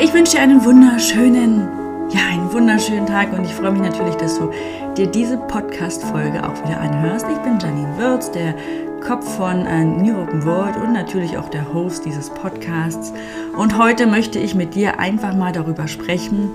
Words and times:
Ich 0.00 0.14
wünsche 0.14 0.36
dir 0.36 0.42
einen 0.42 0.64
wunderschönen, 0.64 1.66
ja, 2.10 2.20
einen 2.30 2.52
wunderschönen 2.52 3.04
Tag 3.04 3.32
und 3.32 3.44
ich 3.44 3.52
freue 3.52 3.72
mich 3.72 3.82
natürlich, 3.82 4.14
dass 4.14 4.38
du 4.38 4.52
dir 4.96 5.08
diese 5.08 5.36
Podcast-Folge 5.36 6.48
auch 6.48 6.54
wieder 6.64 6.80
anhörst. 6.80 7.26
Ich 7.28 7.38
bin 7.38 7.58
Janine 7.58 7.98
Wirz, 7.98 8.30
der 8.30 8.54
Kopf 9.00 9.36
von 9.36 9.66
äh, 9.66 9.84
New 9.84 10.22
Open 10.22 10.44
World 10.44 10.76
und 10.76 10.92
natürlich 10.92 11.36
auch 11.36 11.48
der 11.48 11.74
Host 11.74 12.04
dieses 12.04 12.30
Podcasts. 12.30 13.12
Und 13.56 13.76
heute 13.76 14.06
möchte 14.06 14.38
ich 14.38 14.54
mit 14.54 14.76
dir 14.76 15.00
einfach 15.00 15.34
mal 15.34 15.50
darüber 15.50 15.88
sprechen, 15.88 16.48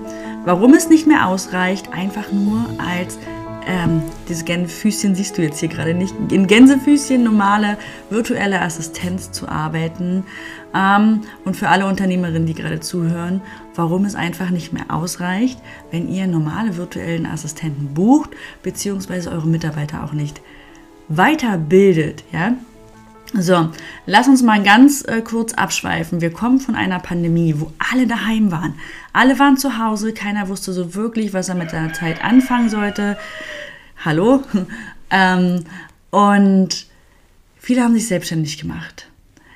warum 0.46 0.72
es 0.72 0.88
nicht 0.88 1.06
mehr 1.06 1.28
ausreicht, 1.28 1.92
einfach 1.92 2.32
nur 2.32 2.64
als 2.78 3.18
ähm, 3.66 4.02
diese 4.28 4.44
Gänsefüßchen 4.44 5.14
siehst 5.14 5.38
du 5.38 5.42
jetzt 5.42 5.60
hier 5.60 5.68
gerade 5.68 5.94
nicht, 5.94 6.14
in 6.30 6.46
Gänsefüßchen 6.46 7.22
normale 7.22 7.78
virtuelle 8.10 8.60
Assistenz 8.60 9.32
zu 9.32 9.48
arbeiten. 9.48 10.24
Ähm, 10.74 11.22
und 11.44 11.56
für 11.56 11.68
alle 11.68 11.86
Unternehmerinnen, 11.86 12.46
die 12.46 12.54
gerade 12.54 12.80
zuhören, 12.80 13.40
warum 13.74 14.04
es 14.04 14.14
einfach 14.14 14.50
nicht 14.50 14.72
mehr 14.72 14.86
ausreicht, 14.88 15.58
wenn 15.90 16.08
ihr 16.08 16.26
normale 16.26 16.76
virtuellen 16.76 17.26
Assistenten 17.26 17.94
bucht, 17.94 18.30
beziehungsweise 18.62 19.30
eure 19.30 19.48
Mitarbeiter 19.48 20.04
auch 20.04 20.12
nicht 20.12 20.40
weiterbildet. 21.08 22.24
Ja? 22.32 22.54
So, 23.36 23.70
lass 24.06 24.28
uns 24.28 24.42
mal 24.42 24.62
ganz 24.62 25.02
äh, 25.02 25.20
kurz 25.20 25.54
abschweifen. 25.54 26.20
Wir 26.20 26.32
kommen 26.32 26.60
von 26.60 26.76
einer 26.76 27.00
Pandemie, 27.00 27.54
wo 27.58 27.72
alle 27.90 28.06
daheim 28.06 28.52
waren. 28.52 28.74
Alle 29.12 29.38
waren 29.40 29.56
zu 29.56 29.76
Hause, 29.76 30.12
keiner 30.12 30.48
wusste 30.48 30.72
so 30.72 30.94
wirklich, 30.94 31.32
was 31.32 31.48
er 31.48 31.56
mit 31.56 31.72
der 31.72 31.92
Zeit 31.92 32.22
anfangen 32.22 32.68
sollte. 32.68 33.18
Hallo? 34.04 34.44
ähm, 35.10 35.64
und 36.10 36.86
viele 37.58 37.82
haben 37.82 37.94
sich 37.94 38.06
selbstständig 38.06 38.58
gemacht. 38.58 39.08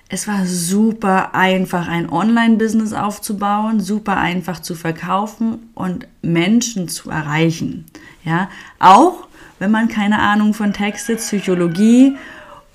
Es 0.09 0.27
war 0.27 0.45
super 0.45 1.37
einfach, 1.37 1.87
ein 1.87 2.11
Online-Business 2.11 2.95
aufzubauen, 2.95 3.79
super 3.79 4.17
einfach 4.17 4.61
zu 4.61 4.75
verkaufen 4.75 5.71
und 5.75 6.09
Menschen 6.21 6.89
zu 6.89 7.11
erreichen. 7.11 7.85
Ja, 8.25 8.49
auch 8.81 9.29
wenn 9.61 9.71
man 9.71 9.87
keine 9.87 10.19
Ahnung 10.19 10.53
von 10.53 10.73
Texte, 10.73 11.15
Psychologie 11.15 12.17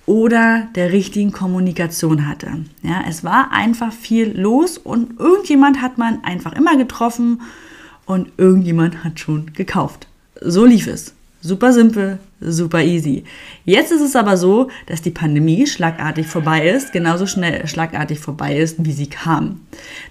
oder 0.05 0.67
der 0.75 0.91
richtigen 0.91 1.31
Kommunikation 1.31 2.27
hatte. 2.27 2.49
Ja, 2.81 3.03
es 3.07 3.23
war 3.23 3.51
einfach 3.51 3.93
viel 3.93 4.39
los 4.39 4.77
und 4.77 5.19
irgendjemand 5.19 5.81
hat 5.81 5.97
man 5.97 6.23
einfach 6.23 6.53
immer 6.53 6.77
getroffen 6.77 7.41
und 8.05 8.31
irgendjemand 8.37 9.03
hat 9.03 9.19
schon 9.19 9.53
gekauft. 9.53 10.07
So 10.41 10.65
lief 10.65 10.87
es. 10.87 11.13
Super 11.41 11.73
simpel, 11.73 12.19
super 12.45 12.83
easy. 12.83 13.23
Jetzt 13.65 13.91
ist 13.91 14.01
es 14.01 14.15
aber 14.15 14.37
so, 14.37 14.69
dass 14.87 15.01
die 15.01 15.11
Pandemie 15.11 15.65
schlagartig 15.67 16.27
vorbei 16.27 16.69
ist, 16.69 16.91
genauso 16.91 17.25
schnell 17.27 17.67
schlagartig 17.67 18.19
vorbei 18.19 18.57
ist, 18.57 18.83
wie 18.85 18.91
sie 18.91 19.07
kam. 19.07 19.61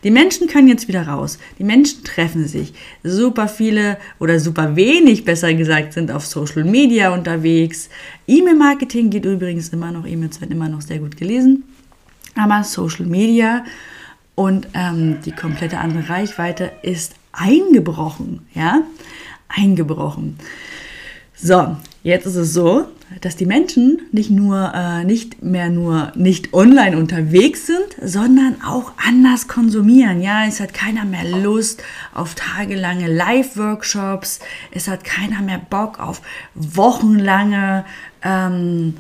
Die 0.05 0.11
Menschen 0.11 0.49
können 0.49 0.69
jetzt 0.69 0.89
wieder 0.89 1.07
raus. 1.07 1.39
Die 1.59 1.65
Menschen 1.65 2.05
treffen 2.05 2.47
sich. 2.47 2.73
Super 3.03 3.49
viele 3.49 3.99
oder 4.19 4.41
super 4.41 4.77
wenig, 4.77 5.25
besser 5.25 5.53
gesagt, 5.55 5.93
sind 5.93 6.11
auf 6.11 6.27
Social 6.27 6.65
Media 6.65 7.13
unterwegs. 7.13 7.89
E-Mail-Marketing 8.27 9.11
geht 9.11 9.25
übrigens 9.25 9.69
immer 9.71 9.93
noch, 9.93 10.07
E-Mails 10.07 10.41
werden 10.41 10.53
immer 10.53 10.69
noch 10.69 10.81
sehr 10.81 10.99
gut 10.99 11.17
gelesen. 11.17 11.65
Aber 12.35 12.65
Social 12.65 13.07
Media 13.07 13.65
und 14.35 14.69
ähm, 14.75 15.19
die 15.25 15.33
komplette 15.33 15.79
andere 15.79 16.09
Reichweite 16.09 16.73
ist 16.83 17.15
eingebrochen, 17.33 18.47
ja, 18.55 18.83
eingebrochen. 19.49 20.39
So, 21.35 21.77
jetzt 22.03 22.27
ist 22.27 22.37
es 22.37 22.53
so, 22.53 22.87
dass 23.21 23.37
die 23.37 23.47
Menschen 23.47 24.01
nicht 24.11 24.31
nur 24.31 24.73
äh, 24.75 25.05
nicht 25.05 25.43
mehr 25.43 25.69
nur 25.69 26.13
nicht 26.15 26.55
online 26.55 26.97
unterwegs 26.97 27.67
sind, 27.67 27.97
sondern 28.03 28.57
auch 28.63 28.93
anders 28.97 29.49
konsumieren. 29.49 30.23
Ja, 30.23 30.47
es 30.47 30.61
hat 30.61 30.75
keiner 30.75 31.05
mehr 31.05 31.25
Lust 31.25 31.83
auf 32.15 32.35
tagelange 32.35 33.13
Live-Workshops. 33.13 34.41
Es 34.71 34.89
hat 34.89 35.05
keiner 35.05 35.43
mehr 35.43 35.61
Bock 35.71 36.01
auf 36.01 36.23
wochenlange 36.55 37.85
ähm, 38.23 38.95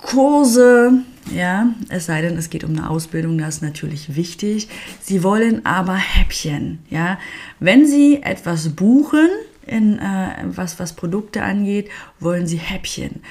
Kurse. 0.00 1.02
Ja, 1.32 1.68
es 1.88 2.06
sei 2.06 2.20
denn, 2.22 2.36
es 2.36 2.50
geht 2.50 2.64
um 2.64 2.70
eine 2.70 2.90
Ausbildung, 2.90 3.38
das 3.38 3.56
ist 3.56 3.62
natürlich 3.62 4.16
wichtig. 4.16 4.68
Sie 5.00 5.22
wollen 5.22 5.64
aber 5.64 5.94
Häppchen. 5.94 6.80
Ja, 6.90 7.18
wenn 7.60 7.86
Sie 7.86 8.22
etwas 8.22 8.70
buchen, 8.70 9.28
in, 9.72 9.98
äh, 9.98 10.44
was, 10.44 10.78
was 10.78 10.92
Produkte 10.92 11.42
angeht, 11.42 11.88
wollen 12.20 12.46
sie 12.46 12.58
Häppchen. 12.58 13.22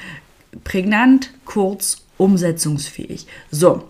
Prägnant, 0.64 1.32
kurz, 1.46 2.04
umsetzungsfähig. 2.18 3.28
So, 3.52 3.84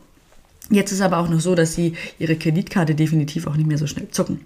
jetzt 0.69 0.91
ist 0.91 1.01
aber 1.01 1.17
auch 1.17 1.29
noch 1.29 1.39
so, 1.39 1.55
dass 1.55 1.73
sie 1.73 1.95
ihre 2.19 2.35
Kreditkarte 2.35 2.93
definitiv 2.93 3.47
auch 3.47 3.55
nicht 3.55 3.67
mehr 3.67 3.77
so 3.77 3.87
schnell 3.87 4.09
zucken. 4.09 4.41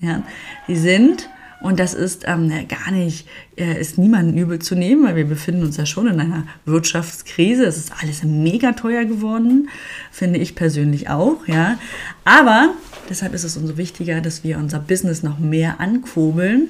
Ja, 0.00 0.22
sie 0.68 0.76
sind 0.76 1.28
und 1.60 1.80
das 1.80 1.94
ist 1.94 2.24
ähm, 2.26 2.50
gar 2.68 2.90
nicht, 2.92 3.26
äh, 3.56 3.80
ist 3.80 3.96
niemandem 3.96 4.36
übel 4.36 4.58
zu 4.58 4.74
nehmen, 4.74 5.04
weil 5.04 5.16
wir 5.16 5.24
befinden 5.24 5.62
uns 5.62 5.78
ja 5.78 5.86
schon 5.86 6.06
in 6.06 6.20
einer 6.20 6.46
Wirtschaftskrise. 6.66 7.64
Es 7.64 7.78
ist 7.78 7.92
alles 8.00 8.22
mega 8.22 8.72
teuer 8.72 9.04
geworden, 9.04 9.68
finde 10.12 10.38
ich 10.38 10.54
persönlich 10.54 11.08
auch, 11.08 11.46
ja. 11.46 11.78
Aber 12.24 12.74
deshalb 13.08 13.32
ist 13.32 13.44
es 13.44 13.56
umso 13.56 13.78
wichtiger, 13.78 14.20
dass 14.20 14.44
wir 14.44 14.58
unser 14.58 14.80
Business 14.80 15.22
noch 15.22 15.38
mehr 15.38 15.80
ankurbeln 15.80 16.68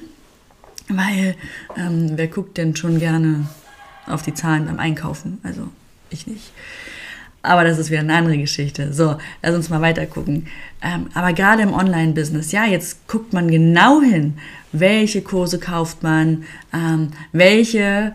weil 0.89 1.35
ähm, 1.77 2.11
wer 2.15 2.27
guckt 2.27 2.57
denn 2.57 2.75
schon 2.75 2.99
gerne 2.99 3.47
auf 4.05 4.23
die 4.23 4.33
Zahlen 4.33 4.65
beim 4.65 4.79
Einkaufen? 4.79 5.39
Also 5.43 5.67
ich 6.09 6.27
nicht. 6.27 6.51
Aber 7.43 7.63
das 7.63 7.77
ist 7.77 7.89
wieder 7.89 8.01
eine 8.01 8.15
andere 8.15 8.37
Geschichte. 8.37 8.93
So, 8.93 9.17
lass 9.41 9.55
uns 9.55 9.69
mal 9.69 9.81
weiter 9.81 10.05
gucken. 10.05 10.47
Ähm, 10.81 11.07
aber 11.13 11.33
gerade 11.33 11.63
im 11.63 11.73
Online-Business, 11.73 12.51
ja, 12.51 12.65
jetzt 12.65 13.07
guckt 13.07 13.31
man 13.31 13.49
genau 13.49 14.01
hin, 14.01 14.33
welche 14.71 15.21
Kurse 15.21 15.59
kauft 15.59 16.03
man, 16.03 16.43
ähm, 16.73 17.11
welche 17.31 18.13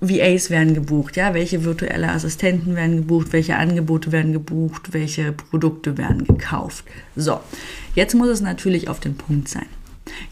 VAs 0.00 0.48
werden 0.50 0.74
gebucht, 0.74 1.16
ja, 1.16 1.34
welche 1.34 1.64
virtuelle 1.64 2.10
Assistenten 2.10 2.74
werden 2.74 2.96
gebucht, 2.98 3.32
welche 3.32 3.56
Angebote 3.56 4.12
werden 4.12 4.32
gebucht, 4.32 4.92
welche 4.92 5.32
Produkte 5.32 5.98
werden 5.98 6.24
gekauft. 6.26 6.84
So, 7.16 7.40
jetzt 7.94 8.14
muss 8.14 8.28
es 8.28 8.40
natürlich 8.40 8.88
auf 8.88 9.00
den 9.00 9.16
Punkt 9.16 9.48
sein. 9.48 9.66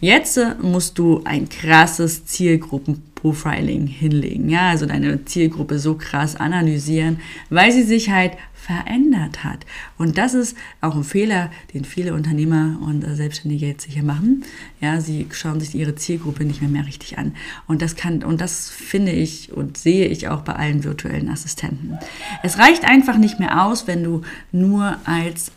Jetzt 0.01 0.37
äh, 0.37 0.55
musst 0.61 0.99
du 0.99 1.23
ein 1.25 1.49
krasses 1.49 2.25
Zielgruppenprofiling 2.27 3.87
hinlegen, 3.87 4.49
ja, 4.49 4.71
also 4.71 4.87
deine 4.87 5.25
Zielgruppe 5.25 5.79
so 5.79 5.95
krass 5.95 6.37
analysieren, 6.37 7.21
weil 7.51 7.73
sie 7.73 7.83
sich 7.83 8.11
halt 8.11 8.33
verändert 8.69 9.45
hat. 9.45 9.65
Und 9.97 10.19
das 10.19 10.35
ist 10.35 10.57
auch 10.83 10.95
ein 10.95 11.05
Fehler, 11.05 11.51
den 11.73 11.87
viele 11.87 12.13
Unternehmer 12.13 12.79
und 12.83 13.03
äh, 13.03 13.15
Selbstständige 13.15 13.67
jetzt 13.67 13.85
sicher 13.85 14.03
machen. 14.03 14.45
Ja, 14.81 15.01
sie 15.01 15.27
schauen 15.33 15.59
sich 15.59 15.75
ihre 15.75 15.95
Zielgruppe 15.95 16.45
nicht 16.45 16.61
mehr, 16.61 16.71
mehr 16.71 16.87
richtig 16.87 17.17
an. 17.17 17.35
Und 17.67 17.81
das 17.81 17.97
kann, 17.97 18.23
und 18.23 18.43
das 18.43 18.69
finde 18.69 19.13
ich 19.13 19.53
und 19.53 19.79
sehe 19.79 20.07
ich 20.07 20.29
auch 20.29 20.43
bei 20.43 20.53
allen 20.53 20.85
virtuellen 20.85 21.31
Assistenten. 21.31 21.99
Es 22.43 22.59
reicht 22.59 22.85
einfach 22.85 23.17
nicht 23.17 23.39
mehr 23.39 23.65
aus, 23.65 23.87
wenn 23.87 24.05
du 24.05 24.21
nur 24.53 24.99
als 25.05 25.51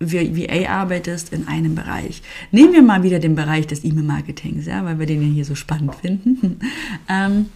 VA 0.00 0.68
arbeitest 0.68 1.32
in 1.32 1.48
einem 1.48 1.74
Bereich. 1.74 2.22
Nehmen 2.50 2.72
wir 2.72 2.82
mal 2.82 3.02
wieder 3.02 3.18
den 3.18 3.34
Bereich 3.34 3.66
des 3.66 3.84
E-Mail-Marketings, 3.84 4.66
ja, 4.66 4.84
weil 4.84 4.98
wir 4.98 5.06
den 5.06 5.22
ja 5.22 5.28
hier 5.28 5.44
so 5.44 5.54
spannend 5.54 5.94
finden. 5.94 6.60
ähm, 7.08 7.46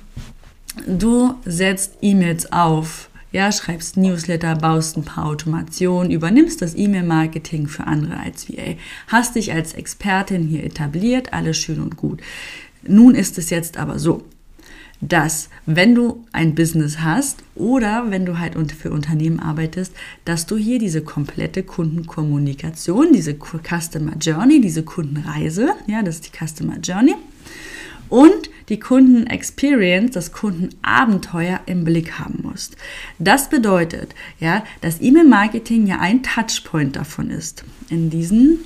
du 0.86 1.34
setzt 1.44 1.98
E-Mails 2.00 2.50
auf, 2.50 3.10
ja, 3.32 3.52
schreibst 3.52 3.96
Newsletter, 3.96 4.56
baust 4.56 4.96
ein 4.96 5.04
paar 5.04 5.26
Automationen, 5.26 6.10
übernimmst 6.10 6.62
das 6.62 6.74
E-Mail-Marketing 6.74 7.68
für 7.68 7.86
andere 7.86 8.18
als 8.18 8.48
VA, 8.48 8.74
hast 9.08 9.36
dich 9.36 9.52
als 9.52 9.74
Expertin 9.74 10.42
hier 10.42 10.64
etabliert, 10.64 11.32
alles 11.32 11.58
schön 11.58 11.80
und 11.80 11.96
gut. 11.96 12.20
Nun 12.82 13.14
ist 13.14 13.36
es 13.36 13.50
jetzt 13.50 13.76
aber 13.76 13.98
so, 13.98 14.24
dass 15.00 15.48
wenn 15.66 15.94
du 15.94 16.24
ein 16.32 16.54
Business 16.54 17.00
hast 17.00 17.42
oder 17.54 18.10
wenn 18.10 18.26
du 18.26 18.38
halt 18.38 18.54
für 18.72 18.90
Unternehmen 18.90 19.40
arbeitest, 19.40 19.94
dass 20.24 20.46
du 20.46 20.56
hier 20.56 20.78
diese 20.78 21.02
komplette 21.02 21.62
Kundenkommunikation, 21.62 23.12
diese 23.12 23.34
Customer 23.34 24.16
Journey, 24.20 24.60
diese 24.60 24.82
Kundenreise, 24.82 25.70
ja, 25.86 26.02
das 26.02 26.16
ist 26.16 26.26
die 26.26 26.46
Customer 26.46 26.78
Journey 26.78 27.16
und 28.10 28.50
die 28.68 28.78
Kunden 28.78 29.26
Experience, 29.26 30.12
das 30.12 30.32
Kundenabenteuer 30.32 31.60
im 31.66 31.84
Blick 31.84 32.18
haben 32.18 32.40
musst. 32.42 32.76
Das 33.18 33.48
bedeutet, 33.48 34.14
ja, 34.38 34.64
dass 34.80 35.00
E-Mail-Marketing 35.00 35.86
ja 35.86 35.98
ein 36.00 36.22
Touchpoint 36.22 36.96
davon 36.96 37.30
ist. 37.30 37.64
In 37.88 38.10
diesen 38.10 38.58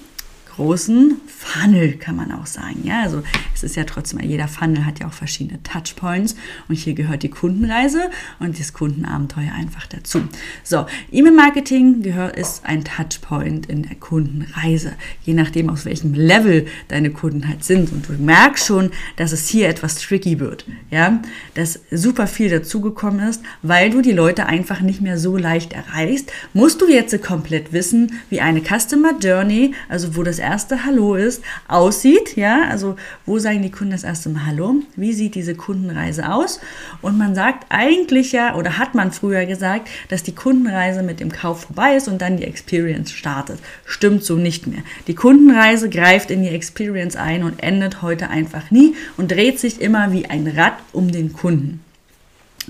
großen 0.55 1.21
Funnel, 1.27 1.95
kann 1.95 2.17
man 2.17 2.31
auch 2.31 2.47
sagen. 2.47 2.81
Ja, 2.85 3.03
also 3.03 3.23
es 3.55 3.65
ist 3.65 3.77
ja 3.77 3.85
trotzdem, 3.85 4.21
jeder 4.21 4.47
Funnel 4.47 4.87
hat 4.87 5.01
ja 5.01 5.07
auch 5.09 5.13
verschiedene 5.13 5.63
Touchpoints 5.63 6.37
und 6.69 6.77
hier 6.77 6.95
gehört 6.95 7.23
die 7.23 7.29
Kundenreise 7.29 8.11
und 8.39 8.59
das 8.59 8.73
Kundenabenteuer 8.73 9.53
einfach 9.53 9.87
dazu. 9.87 10.23
So, 10.63 10.87
E-Mail-Marketing 11.11 12.03
gehört, 12.03 12.37
ist 12.37 12.65
ein 12.65 12.85
Touchpoint 12.85 13.67
in 13.67 13.83
der 13.83 13.97
Kundenreise, 13.97 14.93
je 15.25 15.35
nachdem, 15.35 15.71
aus 15.71 15.85
welchem 15.85 16.15
Level 16.15 16.67
deine 16.89 17.11
Kunden 17.11 17.49
halt 17.49 17.65
sind. 17.65 17.91
Und 17.93 18.09
du 18.09 18.13
merkst 18.13 18.67
schon, 18.67 18.91
dass 19.17 19.33
es 19.33 19.49
hier 19.49 19.69
etwas 19.69 19.97
tricky 19.97 20.39
wird. 20.39 20.67
Ja, 20.91 21.21
dass 21.55 21.81
super 21.91 22.27
viel 22.27 22.49
dazugekommen 22.51 23.29
ist, 23.29 23.43
weil 23.63 23.91
du 23.91 24.03
die 24.03 24.13
Leute 24.13 24.47
einfach 24.47 24.81
nicht 24.81 25.01
mehr 25.01 25.19
so 25.19 25.37
leicht 25.37 25.73
erreichst, 25.73 26.31
musst 26.53 26.81
du 26.81 26.89
jetzt 26.89 27.21
komplett 27.23 27.73
wissen, 27.73 28.13
wie 28.31 28.41
eine 28.41 28.63
Customer 28.63 29.19
Journey, 29.19 29.75
also 29.89 30.17
wo 30.17 30.23
das 30.23 30.44
erste 30.45 30.85
Hallo 30.85 31.15
ist, 31.15 31.43
aussieht, 31.69 32.37
ja, 32.37 32.63
also 32.69 32.97
wo 33.27 33.39
sagen 33.39 33.63
die 33.63 33.71
Kunden 33.71 33.93
das 33.93 34.05
erste 34.05 34.29
Mal 34.29 34.47
Hallo, 34.47 34.77
wie 34.97 35.13
sieht 35.13 35.35
diese 35.35 35.55
Kundenreise 35.55 36.31
aus 36.31 36.61
und 37.03 37.19
man 37.19 37.35
sagt 37.35 37.67
eigentlich 37.71 38.33
ja, 38.33 38.55
oder 38.55 38.79
hat 38.79 38.95
man 38.95 39.13
früher 39.13 39.47
gesagt, 39.47 39.89
dass 40.09 40.23
die 40.23 40.35
Kundenreise 40.35 41.03
mit 41.03 41.21
dem 41.21 41.33
Kauf 41.33 41.63
vorbei 41.63 41.97
ist 41.97 42.09
und 42.09 42.21
dann 42.21 42.37
die 42.37 42.45
Experience 42.45 43.11
startet. 43.13 43.59
Stimmt 43.85 44.25
so 44.25 44.37
nicht 44.37 44.67
mehr. 44.67 44.83
Die 45.07 45.15
Kundenreise 45.15 45.89
greift 45.89 46.31
in 46.31 46.43
die 46.43 46.49
Experience 46.49 47.17
ein 47.17 47.43
und 47.43 47.63
endet 47.63 48.03
heute 48.03 48.31
einfach 48.31 48.71
nie 48.71 48.95
und 49.17 49.31
dreht 49.31 49.59
sich 49.59 49.81
immer 49.81 50.13
wie 50.13 50.27
ein 50.27 50.47
Rad 50.47 50.75
um 50.93 51.11
den 51.11 51.33
Kunden. 51.33 51.81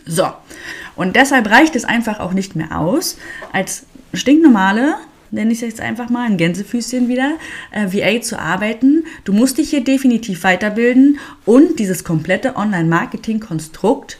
So, 0.06 0.28
und 0.96 1.16
deshalb 1.16 1.48
reicht 1.50 1.76
es 1.76 1.84
einfach 1.84 2.20
auch 2.20 2.32
nicht 2.32 2.56
mehr 2.56 2.78
aus, 2.78 3.16
als 3.52 3.84
stinknormale 4.12 4.96
nenne 5.34 5.52
ich 5.52 5.58
es 5.58 5.68
jetzt 5.68 5.80
einfach 5.80 6.08
mal, 6.08 6.26
ein 6.26 6.36
Gänsefüßchen 6.36 7.08
wieder, 7.08 7.32
äh, 7.70 7.86
VA 7.92 8.20
zu 8.22 8.38
arbeiten. 8.38 9.04
Du 9.24 9.32
musst 9.32 9.58
dich 9.58 9.70
hier 9.70 9.84
definitiv 9.84 10.44
weiterbilden 10.44 11.18
und 11.44 11.78
dieses 11.78 12.04
komplette 12.04 12.56
Online-Marketing-Konstrukt 12.56 14.18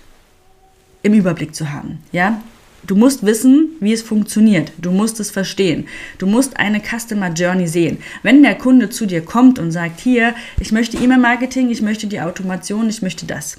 im 1.02 1.14
Überblick 1.14 1.54
zu 1.54 1.72
haben. 1.72 1.98
Ja? 2.12 2.40
Du 2.86 2.96
musst 2.96 3.24
wissen, 3.24 3.70
wie 3.80 3.94
es 3.94 4.02
funktioniert. 4.02 4.72
Du 4.76 4.90
musst 4.90 5.18
es 5.18 5.30
verstehen. 5.30 5.86
Du 6.18 6.26
musst 6.26 6.58
eine 6.58 6.82
Customer 6.82 7.30
Journey 7.32 7.66
sehen. 7.66 7.98
Wenn 8.22 8.42
der 8.42 8.56
Kunde 8.56 8.90
zu 8.90 9.06
dir 9.06 9.22
kommt 9.22 9.58
und 9.58 9.70
sagt, 9.70 10.00
hier, 10.00 10.34
ich 10.60 10.70
möchte 10.70 10.98
E-Mail-Marketing, 10.98 11.70
ich 11.70 11.80
möchte 11.80 12.06
die 12.08 12.20
Automation, 12.20 12.88
ich 12.90 13.00
möchte 13.00 13.24
das 13.24 13.56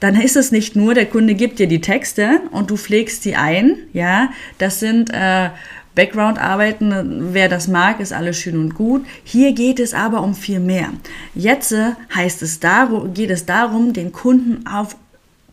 dann 0.00 0.20
ist 0.20 0.36
es 0.36 0.52
nicht 0.52 0.76
nur, 0.76 0.94
der 0.94 1.06
Kunde 1.06 1.34
gibt 1.34 1.58
dir 1.58 1.66
die 1.66 1.80
Texte 1.80 2.40
und 2.52 2.70
du 2.70 2.76
pflegst 2.76 3.22
sie 3.22 3.34
ein. 3.34 3.78
Ja, 3.92 4.30
das 4.58 4.80
sind 4.80 5.10
äh, 5.10 5.50
Background-Arbeiten. 5.98 7.34
Wer 7.34 7.48
das 7.48 7.66
mag, 7.66 7.98
ist 7.98 8.12
alles 8.12 8.38
schön 8.38 8.56
und 8.56 8.74
gut. 8.76 9.04
Hier 9.24 9.52
geht 9.52 9.80
es 9.80 9.94
aber 9.94 10.22
um 10.22 10.36
viel 10.36 10.60
mehr. 10.60 10.90
Jetzt 11.34 11.72
äh, 11.72 11.90
heißt 12.14 12.40
es 12.42 12.60
darum, 12.60 13.12
geht 13.14 13.30
es 13.30 13.46
darum, 13.46 13.92
den 13.92 14.12
Kunden 14.12 14.64
auf 14.64 14.94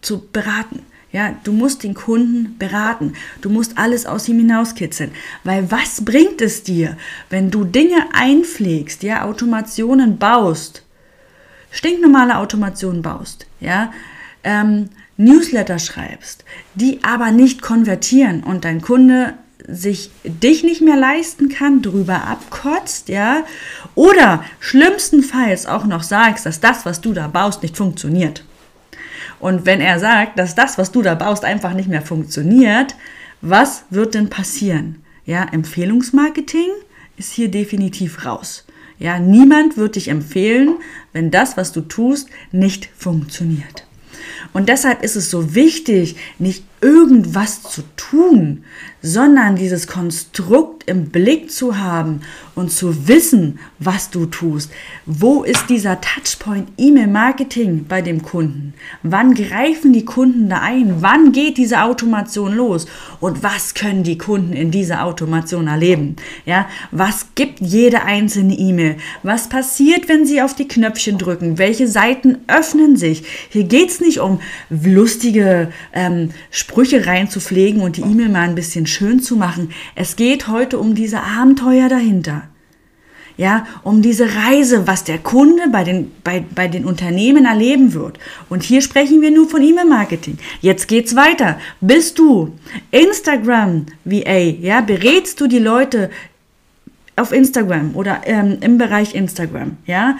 zu 0.01 0.27
beraten. 0.31 0.83
Ja, 1.11 1.33
du 1.43 1.51
musst 1.51 1.83
den 1.83 1.95
Kunden 1.95 2.57
beraten. 2.59 3.13
Du 3.41 3.49
musst 3.49 3.79
alles 3.79 4.05
aus 4.05 4.27
ihm 4.27 4.37
hinauskitzeln. 4.37 5.11
Weil 5.43 5.71
was 5.71 6.05
bringt 6.05 6.41
es 6.41 6.61
dir, 6.61 6.95
wenn 7.31 7.49
du 7.49 7.63
Dinge 7.63 8.05
einpflegst, 8.13 9.01
ja, 9.01 9.23
Automationen 9.23 10.19
baust, 10.19 10.83
stinknormale 11.71 12.37
Automationen 12.37 13.01
baust, 13.01 13.47
ja, 13.59 13.91
ähm, 14.43 14.89
Newsletter 15.17 15.79
schreibst, 15.79 16.45
die 16.75 16.99
aber 17.03 17.31
nicht 17.31 17.63
konvertieren 17.63 18.43
und 18.43 18.63
dein 18.63 18.81
Kunde 18.81 19.33
sich 19.67 20.11
dich 20.23 20.63
nicht 20.63 20.81
mehr 20.81 20.95
leisten 20.95 21.49
kann, 21.49 21.81
drüber 21.81 22.27
abkotzt, 22.27 23.09
ja, 23.09 23.43
oder 23.95 24.43
schlimmstenfalls 24.59 25.65
auch 25.65 25.85
noch 25.85 26.03
sagst, 26.03 26.45
dass 26.45 26.59
das, 26.59 26.85
was 26.85 27.01
du 27.01 27.13
da 27.13 27.27
baust, 27.27 27.63
nicht 27.63 27.77
funktioniert. 27.77 28.43
Und 29.39 29.65
wenn 29.65 29.81
er 29.81 29.99
sagt, 29.99 30.39
dass 30.39 30.55
das, 30.55 30.77
was 30.77 30.91
du 30.91 31.01
da 31.01 31.15
baust, 31.15 31.43
einfach 31.43 31.73
nicht 31.73 31.89
mehr 31.89 32.01
funktioniert, 32.01 32.95
was 33.41 33.83
wird 33.89 34.15
denn 34.15 34.29
passieren? 34.29 35.03
Ja, 35.25 35.45
Empfehlungsmarketing 35.51 36.69
ist 37.17 37.33
hier 37.33 37.49
definitiv 37.49 38.25
raus. 38.25 38.65
Ja, 38.97 39.19
niemand 39.19 39.77
wird 39.77 39.95
dich 39.95 40.07
empfehlen, 40.07 40.75
wenn 41.11 41.31
das, 41.31 41.57
was 41.57 41.73
du 41.73 41.81
tust, 41.81 42.29
nicht 42.51 42.89
funktioniert. 42.97 43.85
Und 44.53 44.69
deshalb 44.69 45.03
ist 45.03 45.15
es 45.15 45.29
so 45.29 45.53
wichtig, 45.53 46.15
nicht 46.39 46.63
irgendwas 46.85 47.63
zu 47.63 47.81
tun, 47.97 48.63
sondern 49.01 49.55
dieses 49.55 49.87
Konstrukt 49.87 50.83
im 50.87 51.09
Blick 51.09 51.51
zu 51.51 51.79
haben 51.79 52.21
und 52.53 52.71
zu 52.71 53.07
wissen, 53.07 53.59
was 53.79 54.11
du 54.11 54.27
tust. 54.27 54.71
Wo 55.07 55.43
ist 55.43 55.65
dieser 55.69 55.99
Touchpoint 55.99 56.67
E-Mail-Marketing 56.77 57.85
bei 57.87 58.03
dem 58.03 58.21
Kunden? 58.21 58.75
Wann 59.01 59.33
greifen 59.33 59.93
die 59.93 60.05
Kunden 60.05 60.47
da 60.49 60.61
ein? 60.61 60.97
Wann 61.01 61.31
geht 61.31 61.57
diese 61.57 61.81
Automation 61.81 62.53
los? 62.53 62.85
Und 63.19 63.41
was 63.41 63.73
können 63.73 64.03
die 64.03 64.19
Kunden 64.19 64.53
in 64.53 64.69
dieser 64.69 65.05
Automation 65.05 65.67
erleben? 65.67 66.17
Ja, 66.45 66.67
was 66.91 67.27
gibt 67.33 67.61
jede 67.61 68.03
einzelne 68.03 68.53
E-Mail? 68.53 68.97
Was 69.23 69.49
passiert, 69.49 70.07
wenn 70.07 70.27
sie 70.27 70.41
auf 70.41 70.55
die 70.55 70.67
Knöpfchen 70.67 71.17
drücken? 71.17 71.57
Welche 71.57 71.87
Seiten 71.87 72.37
öffnen 72.47 72.95
sich? 72.95 73.23
Hier 73.49 73.63
geht 73.63 73.89
es 73.89 74.01
nicht 74.01 74.19
um 74.19 74.39
lustige 74.69 75.71
ähm, 75.91 76.29
Sprüche 76.51 76.74
reinzupflegen 77.07 77.81
und 77.81 77.97
die 77.97 78.01
E-Mail 78.01 78.29
mal 78.29 78.47
ein 78.47 78.55
bisschen 78.55 78.85
schön 78.85 79.21
zu 79.21 79.35
machen. 79.35 79.71
Es 79.95 80.15
geht 80.15 80.47
heute 80.47 80.79
um 80.79 80.95
diese 80.95 81.21
Abenteuer 81.21 81.89
dahinter. 81.89 82.43
Ja, 83.37 83.67
um 83.83 84.01
diese 84.01 84.33
Reise, 84.33 84.87
was 84.87 85.03
der 85.03 85.17
Kunde 85.17 85.63
bei 85.69 85.83
den, 85.83 86.09
bei, 86.23 86.45
bei 86.55 86.69
den 86.69 86.85
Unternehmen 86.85 87.45
erleben 87.45 87.93
wird. 87.93 88.17
Und 88.47 88.63
hier 88.63 88.81
sprechen 88.81 89.21
wir 89.21 89.29
nur 89.29 89.49
von 89.49 89.61
E-Mail-Marketing. 89.61 90.37
Jetzt 90.61 90.87
geht's 90.87 91.17
weiter. 91.17 91.59
Bist 91.81 92.17
du 92.17 92.53
Instagram 92.91 93.87
VA, 94.05 94.37
ja, 94.37 94.79
berätst 94.79 95.41
du 95.41 95.47
die 95.47 95.59
Leute 95.59 96.09
auf 97.17 97.31
Instagram 97.31 97.95
oder 97.95 98.21
ähm, 98.25 98.57
im 98.61 98.77
Bereich 98.77 99.15
Instagram, 99.15 99.77
ja, 99.85 100.17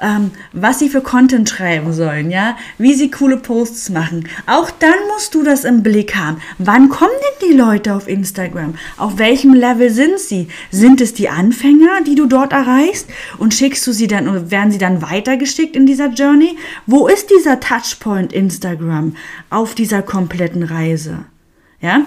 ähm, 0.00 0.30
was 0.52 0.78
sie 0.78 0.88
für 0.88 1.00
Content 1.00 1.48
schreiben 1.48 1.92
sollen, 1.92 2.30
ja, 2.30 2.56
wie 2.78 2.94
sie 2.94 3.10
coole 3.10 3.36
Posts 3.36 3.90
machen. 3.90 4.28
Auch 4.46 4.70
dann 4.70 4.94
musst 5.12 5.34
du 5.34 5.42
das 5.42 5.64
im 5.64 5.82
Blick 5.82 6.14
haben. 6.14 6.40
Wann 6.58 6.88
kommen 6.88 7.10
denn 7.12 7.50
die 7.50 7.56
Leute 7.56 7.94
auf 7.94 8.08
Instagram? 8.08 8.74
Auf 8.96 9.18
welchem 9.18 9.54
Level 9.54 9.90
sind 9.90 10.18
sie? 10.18 10.48
Sind 10.70 11.00
es 11.00 11.14
die 11.14 11.28
Anfänger, 11.28 12.02
die 12.06 12.14
du 12.14 12.26
dort 12.26 12.52
erreichst 12.52 13.08
und 13.38 13.54
schickst 13.54 13.86
du 13.86 13.92
sie 13.92 14.06
dann 14.06 14.28
oder 14.28 14.50
werden 14.50 14.72
sie 14.72 14.78
dann 14.78 15.02
weitergeschickt 15.02 15.76
in 15.76 15.86
dieser 15.86 16.08
Journey? 16.08 16.56
Wo 16.86 17.08
ist 17.08 17.30
dieser 17.30 17.60
Touchpoint 17.60 18.32
Instagram 18.32 19.16
auf 19.50 19.74
dieser 19.74 20.02
kompletten 20.02 20.62
Reise? 20.62 21.24
Ja, 21.80 22.02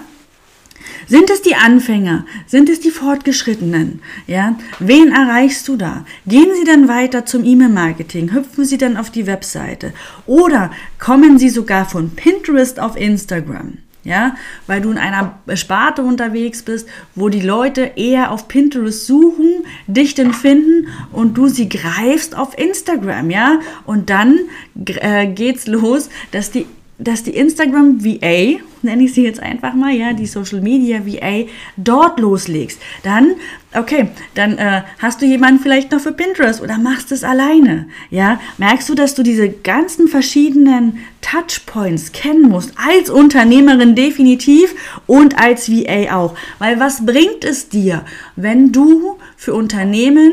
sind 1.06 1.30
es 1.30 1.42
die 1.42 1.54
Anfänger? 1.54 2.24
Sind 2.46 2.68
es 2.68 2.80
die 2.80 2.90
Fortgeschrittenen? 2.90 4.00
Ja? 4.26 4.56
Wen 4.78 5.12
erreichst 5.12 5.68
du 5.68 5.76
da? 5.76 6.04
Gehen 6.26 6.48
sie 6.54 6.64
dann 6.64 6.88
weiter 6.88 7.26
zum 7.26 7.44
E-Mail-Marketing? 7.44 8.32
Hüpfen 8.32 8.64
sie 8.64 8.78
dann 8.78 8.96
auf 8.96 9.10
die 9.10 9.26
Webseite? 9.26 9.92
Oder 10.26 10.70
kommen 10.98 11.38
sie 11.38 11.50
sogar 11.50 11.84
von 11.84 12.10
Pinterest 12.10 12.80
auf 12.80 12.96
Instagram? 12.96 13.78
Ja, 14.04 14.34
weil 14.66 14.80
du 14.80 14.90
in 14.90 14.98
einer 14.98 15.38
Sparte 15.54 16.02
unterwegs 16.02 16.62
bist, 16.62 16.88
wo 17.14 17.28
die 17.28 17.40
Leute 17.40 17.92
eher 17.94 18.32
auf 18.32 18.48
Pinterest 18.48 19.06
suchen, 19.06 19.64
dich 19.86 20.14
dann 20.14 20.34
finden 20.34 20.88
und 21.12 21.38
du 21.38 21.46
sie 21.46 21.68
greifst 21.68 22.36
auf 22.36 22.58
Instagram, 22.58 23.30
ja? 23.30 23.60
Und 23.86 24.10
dann 24.10 24.40
äh, 24.86 25.28
geht's 25.28 25.68
los, 25.68 26.10
dass 26.32 26.50
die 26.50 26.66
dass 27.02 27.22
die 27.22 27.36
Instagram 27.36 28.04
VA, 28.04 28.60
nenne 28.82 29.04
ich 29.04 29.14
sie 29.14 29.24
jetzt 29.24 29.40
einfach 29.40 29.74
mal, 29.74 29.92
ja, 29.92 30.12
die 30.12 30.26
Social 30.26 30.60
Media 30.60 31.06
VA, 31.06 31.48
dort 31.76 32.20
loslegst. 32.20 32.80
Dann, 33.02 33.34
okay, 33.74 34.08
dann 34.34 34.58
äh, 34.58 34.82
hast 34.98 35.20
du 35.22 35.26
jemanden 35.26 35.62
vielleicht 35.62 35.92
noch 35.92 36.00
für 36.00 36.12
Pinterest 36.12 36.62
oder 36.62 36.78
machst 36.78 37.12
es 37.12 37.24
alleine. 37.24 37.88
Ja, 38.10 38.40
merkst 38.58 38.88
du, 38.88 38.94
dass 38.94 39.14
du 39.14 39.22
diese 39.22 39.48
ganzen 39.48 40.08
verschiedenen 40.08 40.98
Touchpoints 41.20 42.12
kennen 42.12 42.48
musst, 42.48 42.72
als 42.76 43.10
Unternehmerin 43.10 43.94
definitiv 43.94 44.74
und 45.06 45.38
als 45.38 45.70
VA 45.70 46.16
auch. 46.16 46.34
Weil 46.58 46.80
was 46.80 47.06
bringt 47.06 47.44
es 47.44 47.68
dir, 47.68 48.04
wenn 48.36 48.72
du 48.72 49.18
für 49.36 49.54
Unternehmen 49.54 50.32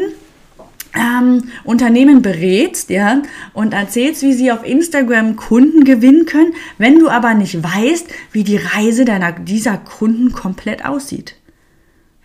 ähm, 0.95 1.51
Unternehmen 1.63 2.21
berätst, 2.21 2.89
ja, 2.89 3.21
und 3.53 3.73
erzählst, 3.73 4.21
wie 4.23 4.33
sie 4.33 4.51
auf 4.51 4.65
Instagram 4.65 5.35
Kunden 5.35 5.83
gewinnen 5.83 6.25
können, 6.25 6.53
wenn 6.77 6.99
du 6.99 7.09
aber 7.09 7.33
nicht 7.33 7.63
weißt, 7.63 8.07
wie 8.31 8.43
die 8.43 8.57
Reise 8.57 9.05
deiner, 9.05 9.31
dieser 9.31 9.77
Kunden 9.77 10.31
komplett 10.31 10.85
aussieht. 10.85 11.35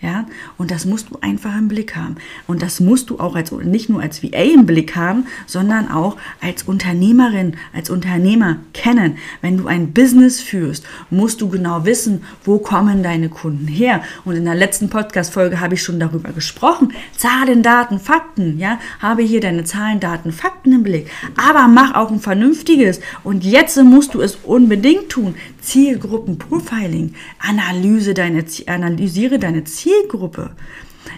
Ja, 0.05 0.27
und 0.59 0.71
das 0.71 0.85
musst 0.85 1.09
du 1.09 1.19
einfach 1.23 1.57
im 1.57 1.67
Blick 1.67 1.97
haben. 1.97 2.17
Und 2.47 2.61
das 2.61 2.79
musst 2.79 3.09
du 3.09 3.21
auch 3.21 3.35
als, 3.35 3.53
nicht 3.53 3.89
nur 3.89 4.03
als 4.03 4.23
VA 4.23 4.43
im 4.43 4.67
Blick 4.67 4.97
haben, 4.97 5.25
sondern 5.47 5.91
auch 5.91 6.19
als 6.43 6.65
Unternehmerin, 6.65 7.57
als 7.73 7.89
Unternehmer 7.89 8.59
kennen. 8.75 9.17
Wenn 9.41 9.57
du 9.57 9.67
ein 9.67 9.95
Business 9.95 10.43
führst, 10.43 10.85
musst 11.09 11.41
du 11.41 11.49
genau 11.49 11.87
wissen, 11.87 12.23
wo 12.45 12.59
kommen 12.59 13.03
deine 13.03 13.31
Kunden 13.31 13.67
her. 13.67 14.03
Und 14.27 14.37
in 14.37 14.45
der 14.45 14.55
letzten 14.55 14.91
Podcast-Folge 14.91 15.61
habe 15.61 15.73
ich 15.73 15.83
schon 15.83 15.99
darüber 15.99 16.33
gesprochen. 16.33 16.93
Zahlen, 17.17 17.63
Daten, 17.63 17.99
Fakten, 17.99 18.59
ja. 18.59 18.79
Habe 18.99 19.23
hier 19.23 19.41
deine 19.41 19.65
Zahlen, 19.65 20.01
Daten, 20.01 20.33
Fakten 20.33 20.71
im 20.75 20.83
Blick. 20.83 21.11
Aber 21.35 21.67
mach 21.67 21.95
auch 21.95 22.11
ein 22.11 22.21
vernünftiges. 22.21 23.01
Und 23.23 23.43
jetzt 23.43 23.83
musst 23.83 24.13
du 24.13 24.21
es 24.21 24.37
unbedingt 24.43 25.09
tun. 25.09 25.35
Zielgruppenprofiling. 25.65 27.15
Analyse 27.39 28.15
deine, 28.15 28.45
analysiere 28.67 29.39
deine. 29.39 29.65
Zielgruppe. 29.65 30.51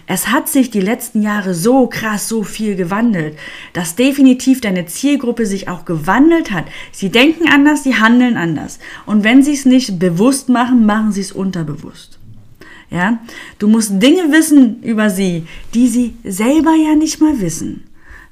Es 0.05 0.29
hat 0.29 0.47
sich 0.47 0.71
die 0.71 0.81
letzten 0.81 1.21
Jahre 1.21 1.53
so 1.53 1.87
krass, 1.87 2.27
so 2.27 2.43
viel 2.43 2.75
gewandelt, 2.75 3.37
dass 3.73 3.95
definitiv 3.95 4.61
deine 4.61 4.85
Zielgruppe 4.85 5.45
sich 5.45 5.67
auch 5.67 5.85
gewandelt 5.85 6.51
hat. 6.51 6.65
Sie 6.91 7.09
denken 7.09 7.47
anders, 7.47 7.83
sie 7.83 7.95
handeln 7.95 8.37
anders. 8.37 8.79
Und 9.05 9.23
wenn 9.23 9.43
sie 9.43 9.53
es 9.53 9.65
nicht 9.65 9.99
bewusst 9.99 10.49
machen, 10.49 10.85
machen 10.85 11.11
sie 11.11 11.21
es 11.21 11.31
unterbewusst. 11.31 12.19
Ja, 12.89 13.19
du 13.59 13.67
musst 13.67 14.01
Dinge 14.01 14.31
wissen 14.31 14.81
über 14.81 15.09
sie, 15.09 15.45
die 15.73 15.89
sie 15.89 16.13
selber 16.23 16.73
ja 16.73 16.95
nicht 16.95 17.19
mal 17.19 17.41
wissen. 17.41 17.83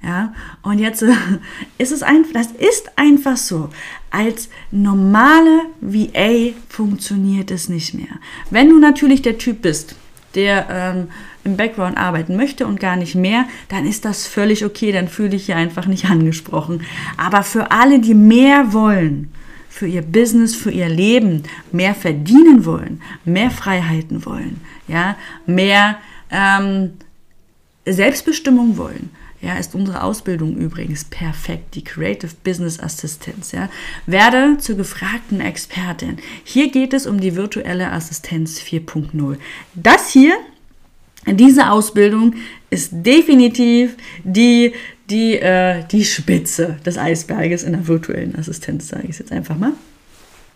Ja, 0.06 0.34
und 0.62 0.78
jetzt 0.78 1.04
ist 1.80 1.92
es 1.92 2.04
einfach, 2.04 2.34
das 2.34 2.52
ist 2.52 2.92
einfach 2.96 3.38
so. 3.38 3.70
Als 4.12 4.50
normale 4.70 5.62
VA 5.82 6.54
funktioniert 6.70 7.50
es 7.50 7.70
nicht 7.70 7.96
mehr. 7.96 8.20
Wenn 8.52 8.70
du 8.70 8.78
natürlich 8.78 9.24
der 9.24 9.40
Typ 9.40 9.64
bist, 9.64 9.96
der 10.36 10.68
ähm, 10.70 11.08
im 11.44 11.58
Background 11.58 11.98
arbeiten 11.98 12.36
möchte 12.36 12.68
und 12.68 12.80
gar 12.80 12.98
nicht 12.98 13.16
mehr, 13.16 13.46
dann 13.70 13.88
ist 13.88 14.06
das 14.06 14.28
völlig 14.28 14.64
okay, 14.64 14.92
dann 14.92 15.08
fühle 15.08 15.36
ich 15.36 15.48
hier 15.48 15.56
einfach 15.56 15.88
nicht 15.88 16.06
angesprochen. 16.10 16.84
Aber 17.18 17.42
für 17.42 17.72
alle, 17.72 18.00
die 18.00 18.14
mehr 18.14 18.74
wollen, 18.74 19.32
für 19.70 19.88
ihr 19.88 20.04
Business, 20.04 20.56
für 20.56 20.72
ihr 20.72 20.88
Leben, 20.88 21.44
mehr 21.72 21.96
verdienen 21.96 22.64
wollen, 22.64 23.02
mehr 23.26 23.50
Freiheiten 23.50 24.24
wollen, 24.26 24.62
ja, 24.88 25.18
mehr 25.48 25.98
ähm, 26.30 26.92
Selbstbestimmung 27.86 28.78
wollen, 28.78 29.10
ja, 29.46 29.58
ist 29.58 29.76
unsere 29.76 30.02
Ausbildung 30.02 30.58
übrigens 30.58 31.04
perfekt, 31.04 31.76
die 31.76 31.84
Creative 31.84 32.32
Business 32.44 32.80
Assistenz. 32.80 33.52
Ja. 33.52 33.70
Werde 34.08 34.58
zur 34.58 34.76
gefragten 34.76 35.40
Expertin. 35.40 36.18
Hier 36.44 36.72
geht 36.72 36.94
es 36.94 37.06
um 37.06 37.20
die 37.20 37.36
virtuelle 37.36 37.92
Assistenz 37.92 38.60
4.0. 38.60 39.38
Das 39.76 40.10
hier, 40.10 40.36
diese 41.28 41.70
Ausbildung 41.70 42.34
ist 42.72 42.90
definitiv 42.92 43.96
die, 44.24 44.74
die, 45.12 45.36
äh, 45.38 45.84
die 45.92 46.06
Spitze 46.06 46.78
des 46.84 46.98
Eisberges 46.98 47.62
in 47.62 47.74
der 47.74 47.88
virtuellen 47.88 48.36
Assistenz, 48.36 48.88
sage 48.88 49.04
ich 49.04 49.12
es 49.12 49.20
jetzt 49.20 49.32
einfach 49.32 49.58
mal. 49.58 49.74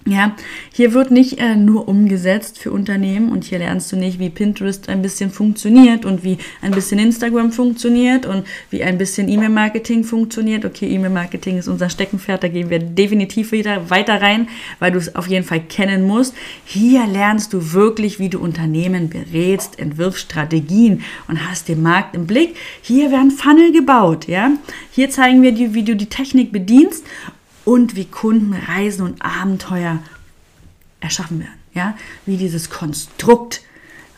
Ja, 0.10 0.36
hier 0.74 0.94
wird 0.94 1.12
nicht 1.12 1.38
äh, 1.40 1.56
nur 1.56 1.88
umgesetzt 1.88 2.58
für 2.58 2.72
Unternehmen 2.72 3.32
und 3.32 3.44
hier 3.44 3.60
lernst 3.60 3.92
du 3.92 3.96
nicht, 3.96 4.18
wie 4.18 4.32
Pinterest 4.32 4.90
ein 4.90 5.04
bisschen 5.04 5.30
funktioniert 5.30 6.04
und 6.04 6.24
wie 6.24 6.40
ein 6.64 6.72
bisschen 6.72 6.98
Instagram 6.98 7.52
funktioniert 7.52 8.26
und 8.26 8.44
wie 8.72 8.82
ein 8.82 8.98
bisschen 8.98 9.30
E-Mail-Marketing 9.30 10.04
funktioniert. 10.04 10.66
Okay, 10.66 10.90
E-Mail-Marketing 10.90 11.60
ist 11.60 11.68
unser 11.68 11.92
Steckenpferd, 11.92 12.42
da 12.42 12.48
gehen 12.48 12.72
wir 12.72 12.80
definitiv 12.80 13.52
wieder 13.52 13.92
weiter 13.92 14.20
rein, 14.20 14.48
weil 14.80 14.92
du 14.92 14.98
es 14.98 15.16
auf 15.16 15.28
jeden 15.28 15.46
Fall 15.46 15.62
kennen 15.62 16.08
musst. 16.08 16.34
Hier 16.66 17.06
lernst 17.06 17.54
du 17.54 17.74
wirklich, 17.74 18.18
wie 18.18 18.30
du 18.30 18.40
Unternehmen 18.40 19.10
berätst, 19.10 19.78
entwirfst 19.78 20.22
Strategien 20.22 21.04
und 21.28 21.48
hast 21.48 21.70
den 21.70 21.84
Markt 21.84 22.16
im 22.16 22.26
Blick. 22.26 22.56
Hier 22.82 23.12
werden 23.12 23.30
Funnel 23.30 23.72
gebaut, 23.72 24.28
ja. 24.28 24.54
Hier 24.90 25.12
zeigen 25.12 25.44
wir 25.44 25.52
dir, 25.52 25.76
wie 25.76 25.84
du 25.84 25.96
die 25.96 26.08
Technik 26.08 26.52
bedienst 26.52 27.06
und 27.70 27.96
wie 27.96 28.06
Kunden 28.06 28.56
Reisen 28.56 29.06
und 29.06 29.22
Abenteuer 29.22 30.00
erschaffen 31.02 31.40
werden. 31.40 31.60
Ja, 31.76 31.96
wie 32.26 32.36
dieses 32.36 32.72
Konstrukt 32.72 33.62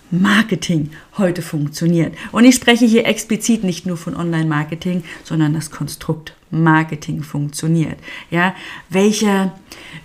Marketing 0.10 0.92
heute 1.18 1.42
funktioniert. 1.42 2.16
Und 2.32 2.46
ich 2.46 2.56
spreche 2.56 2.86
hier 2.86 3.06
explizit 3.06 3.66
nicht 3.66 3.86
nur 3.86 3.98
von 3.98 4.16
Online-Marketing, 4.16 5.04
sondern 5.26 5.54
das 5.54 5.70
Konstrukt 5.70 6.34
Marketing 6.50 7.24
funktioniert. 7.24 7.98
Ja, 8.30 8.56
welche, 8.90 9.52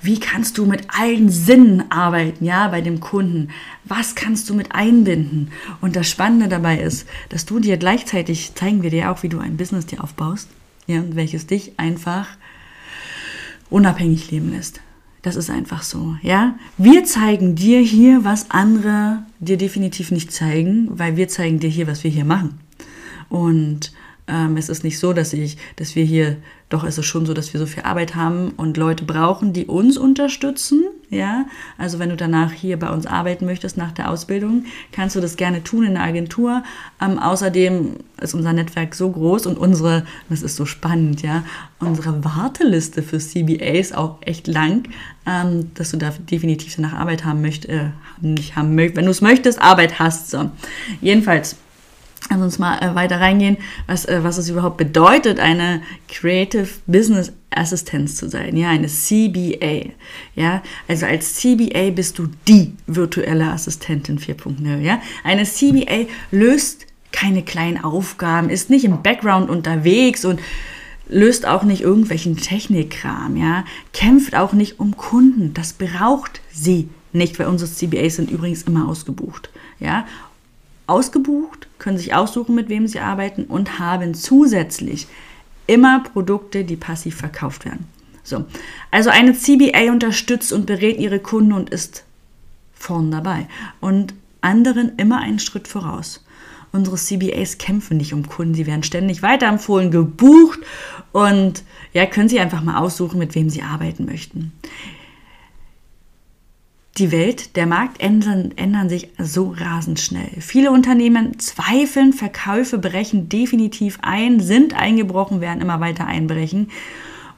wie 0.02 0.18
kannst 0.18 0.58
du 0.58 0.66
mit 0.66 0.82
allen 0.88 1.28
Sinnen 1.28 1.88
arbeiten, 1.88 2.44
ja, 2.44 2.66
bei 2.66 2.80
dem 2.80 2.98
Kunden? 2.98 3.50
Was 3.84 4.16
kannst 4.16 4.50
du 4.50 4.54
mit 4.54 4.72
einbinden? 4.72 5.52
Und 5.80 5.94
das 5.94 6.10
Spannende 6.10 6.48
dabei 6.48 6.80
ist, 6.80 7.06
dass 7.28 7.46
du 7.46 7.60
dir 7.60 7.76
gleichzeitig 7.76 8.56
zeigen 8.56 8.82
wir 8.82 8.90
dir 8.90 9.12
auch, 9.12 9.22
wie 9.22 9.28
du 9.28 9.38
ein 9.38 9.56
Business 9.56 9.86
dir 9.86 10.02
aufbaust, 10.02 10.48
ja, 10.88 11.00
welches 11.10 11.46
dich 11.46 11.78
einfach 11.78 12.26
unabhängig 13.70 14.30
leben 14.30 14.52
lässt. 14.52 14.80
Das 15.22 15.34
ist 15.34 15.50
einfach 15.50 15.82
so, 15.82 16.16
ja. 16.22 16.54
Wir 16.78 17.04
zeigen 17.04 17.56
dir 17.56 17.80
hier, 17.80 18.24
was 18.24 18.50
andere 18.50 19.24
dir 19.40 19.56
definitiv 19.56 20.12
nicht 20.12 20.32
zeigen, 20.32 20.88
weil 20.90 21.16
wir 21.16 21.28
zeigen 21.28 21.58
dir 21.58 21.70
hier, 21.70 21.88
was 21.88 22.04
wir 22.04 22.10
hier 22.10 22.24
machen. 22.24 22.60
Und 23.28 23.92
ähm, 24.28 24.56
es 24.56 24.68
ist 24.68 24.82
nicht 24.82 24.98
so, 24.98 25.12
dass 25.12 25.32
ich, 25.32 25.56
dass 25.76 25.94
wir 25.94 26.04
hier, 26.04 26.36
doch 26.68 26.82
es 26.82 26.98
ist 26.98 27.06
schon 27.06 27.26
so, 27.26 27.34
dass 27.34 27.52
wir 27.52 27.60
so 27.60 27.66
viel 27.66 27.84
Arbeit 27.84 28.16
haben 28.16 28.50
und 28.56 28.76
Leute 28.76 29.04
brauchen, 29.04 29.52
die 29.52 29.66
uns 29.66 29.96
unterstützen. 29.96 30.84
Ja, 31.08 31.46
also 31.78 32.00
wenn 32.00 32.08
du 32.08 32.16
danach 32.16 32.50
hier 32.50 32.76
bei 32.76 32.90
uns 32.90 33.06
arbeiten 33.06 33.46
möchtest 33.46 33.76
nach 33.76 33.92
der 33.92 34.10
Ausbildung, 34.10 34.64
kannst 34.90 35.14
du 35.14 35.20
das 35.20 35.36
gerne 35.36 35.62
tun 35.62 35.84
in 35.84 35.94
der 35.94 36.02
Agentur. 36.02 36.64
Ähm, 37.00 37.20
außerdem 37.20 37.94
ist 38.20 38.34
unser 38.34 38.52
Netzwerk 38.52 38.96
so 38.96 39.10
groß 39.10 39.46
und 39.46 39.56
unsere, 39.56 40.04
das 40.28 40.42
ist 40.42 40.56
so 40.56 40.66
spannend, 40.66 41.22
ja, 41.22 41.44
unsere 41.78 42.24
Warteliste 42.24 43.04
für 43.04 43.18
CBA 43.18 43.78
ist 43.78 43.94
auch 43.94 44.18
echt 44.22 44.48
lang, 44.48 44.88
ähm, 45.24 45.70
dass 45.74 45.92
du 45.92 45.98
da 45.98 46.10
definitiv 46.10 46.74
danach 46.74 46.94
Arbeit 46.94 47.24
haben 47.24 47.42
möchtest, 47.42 47.72
äh, 47.72 47.90
nicht 48.20 48.56
haben 48.56 48.74
möchtest, 48.74 48.96
wenn 48.96 49.04
du 49.04 49.12
es 49.12 49.20
möchtest, 49.20 49.62
Arbeit 49.62 50.00
hast. 50.00 50.32
So. 50.32 50.50
Jedenfalls 51.00 51.56
Lass 52.30 52.40
uns 52.40 52.58
mal 52.58 52.78
äh, 52.78 52.94
weiter 52.94 53.20
reingehen, 53.20 53.56
was, 53.86 54.04
äh, 54.04 54.22
was 54.22 54.38
es 54.38 54.48
überhaupt 54.48 54.76
bedeutet, 54.76 55.38
eine 55.38 55.82
Creative 56.08 56.68
Business 56.86 57.32
Assistenz 57.50 58.16
zu 58.16 58.28
sein, 58.28 58.56
ja, 58.56 58.68
eine 58.70 58.88
CBA. 58.88 59.92
Ja, 60.34 60.62
also 60.88 61.06
als 61.06 61.36
CBA 61.36 61.90
bist 61.90 62.18
du 62.18 62.28
die 62.48 62.72
virtuelle 62.86 63.50
Assistentin 63.50 64.18
4.0, 64.18 64.78
ja. 64.80 65.00
Eine 65.24 65.44
CBA 65.44 66.06
löst 66.30 66.86
keine 67.12 67.42
kleinen 67.42 67.82
Aufgaben, 67.82 68.50
ist 68.50 68.70
nicht 68.70 68.84
im 68.84 69.02
Background 69.02 69.48
unterwegs 69.48 70.24
und 70.24 70.40
löst 71.08 71.46
auch 71.46 71.62
nicht 71.62 71.82
irgendwelchen 71.82 72.36
Technikkram, 72.36 73.36
ja, 73.36 73.64
kämpft 73.92 74.34
auch 74.34 74.52
nicht 74.52 74.80
um 74.80 74.96
Kunden. 74.96 75.54
Das 75.54 75.74
braucht 75.74 76.40
sie 76.52 76.88
nicht, 77.12 77.38
weil 77.38 77.46
unsere 77.46 77.70
CBAs 77.70 78.16
sind 78.16 78.30
übrigens 78.30 78.64
immer 78.64 78.88
ausgebucht, 78.88 79.50
ja 79.78 80.04
ausgebucht, 80.86 81.68
können 81.78 81.98
sich 81.98 82.14
aussuchen, 82.14 82.54
mit 82.54 82.68
wem 82.68 82.86
sie 82.86 83.00
arbeiten 83.00 83.44
und 83.44 83.78
haben 83.78 84.14
zusätzlich 84.14 85.06
immer 85.66 86.00
Produkte, 86.00 86.64
die 86.64 86.76
passiv 86.76 87.16
verkauft 87.16 87.64
werden. 87.64 87.86
So. 88.22 88.44
Also 88.90 89.10
eine 89.10 89.34
CBA 89.34 89.92
unterstützt 89.92 90.52
und 90.52 90.66
berät 90.66 90.98
ihre 90.98 91.18
Kunden 91.18 91.52
und 91.52 91.70
ist 91.70 92.04
vorn 92.74 93.10
dabei 93.10 93.48
und 93.80 94.14
anderen 94.40 94.92
immer 94.96 95.20
einen 95.20 95.38
Schritt 95.38 95.68
voraus. 95.68 96.24
Unsere 96.72 96.96
CBAs 96.96 97.58
kämpfen 97.58 97.96
nicht 97.96 98.12
um 98.12 98.28
Kunden, 98.28 98.54
sie 98.54 98.66
werden 98.66 98.82
ständig 98.82 99.22
weiterempfohlen, 99.22 99.90
gebucht 99.90 100.60
und 101.12 101.62
ja, 101.92 102.04
können 102.06 102.28
sie 102.28 102.40
einfach 102.40 102.62
mal 102.62 102.78
aussuchen, 102.78 103.18
mit 103.18 103.34
wem 103.34 103.48
sie 103.48 103.62
arbeiten 103.62 104.04
möchten 104.04 104.52
die 106.98 107.12
Welt, 107.12 107.56
der 107.56 107.66
Markt 107.66 108.00
ändern, 108.00 108.52
ändern 108.56 108.88
sich 108.88 109.08
so 109.18 109.54
rasend 109.56 110.00
schnell. 110.00 110.30
Viele 110.40 110.70
Unternehmen 110.70 111.38
zweifeln, 111.38 112.12
Verkäufe 112.12 112.78
brechen 112.78 113.28
definitiv 113.28 113.98
ein, 114.02 114.40
sind 114.40 114.74
eingebrochen, 114.74 115.40
werden 115.40 115.60
immer 115.60 115.80
weiter 115.80 116.06
einbrechen. 116.06 116.70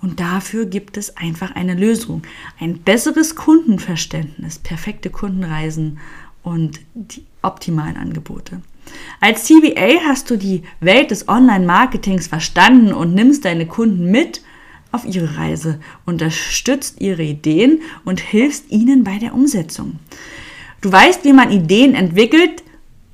Und 0.00 0.20
dafür 0.20 0.66
gibt 0.66 0.96
es 0.96 1.16
einfach 1.16 1.56
eine 1.56 1.74
Lösung. 1.74 2.22
Ein 2.60 2.78
besseres 2.78 3.34
Kundenverständnis, 3.34 4.58
perfekte 4.60 5.10
Kundenreisen 5.10 5.98
und 6.44 6.78
die 6.94 7.24
optimalen 7.42 7.96
Angebote. 7.96 8.62
Als 9.20 9.44
CBA 9.44 10.04
hast 10.06 10.30
du 10.30 10.36
die 10.36 10.62
Welt 10.80 11.10
des 11.10 11.28
Online-Marketings 11.28 12.28
verstanden 12.28 12.92
und 12.92 13.12
nimmst 13.12 13.44
deine 13.44 13.66
Kunden 13.66 14.10
mit 14.10 14.42
auf 14.92 15.04
ihre 15.04 15.36
Reise, 15.36 15.80
unterstützt 16.06 17.00
ihre 17.00 17.22
Ideen 17.22 17.82
und 18.04 18.20
hilfst 18.20 18.70
ihnen 18.70 19.04
bei 19.04 19.18
der 19.18 19.34
Umsetzung. 19.34 19.98
Du 20.80 20.90
weißt, 20.90 21.24
wie 21.24 21.32
man 21.32 21.50
Ideen 21.50 21.94
entwickelt, 21.94 22.62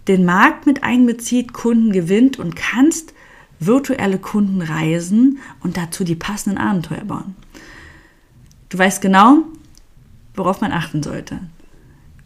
den 0.08 0.24
Markt 0.24 0.66
mit 0.66 0.82
einbezieht, 0.82 1.52
Kunden 1.52 1.92
gewinnt 1.92 2.38
und 2.38 2.56
kannst 2.56 3.14
virtuelle 3.58 4.18
Kunden 4.18 4.60
reisen 4.60 5.38
und 5.62 5.76
dazu 5.76 6.04
die 6.04 6.14
passenden 6.14 6.58
Abenteuer 6.58 7.04
bauen. 7.04 7.34
Du 8.68 8.78
weißt 8.78 9.00
genau, 9.00 9.44
worauf 10.34 10.60
man 10.60 10.72
achten 10.72 11.02
sollte 11.02 11.40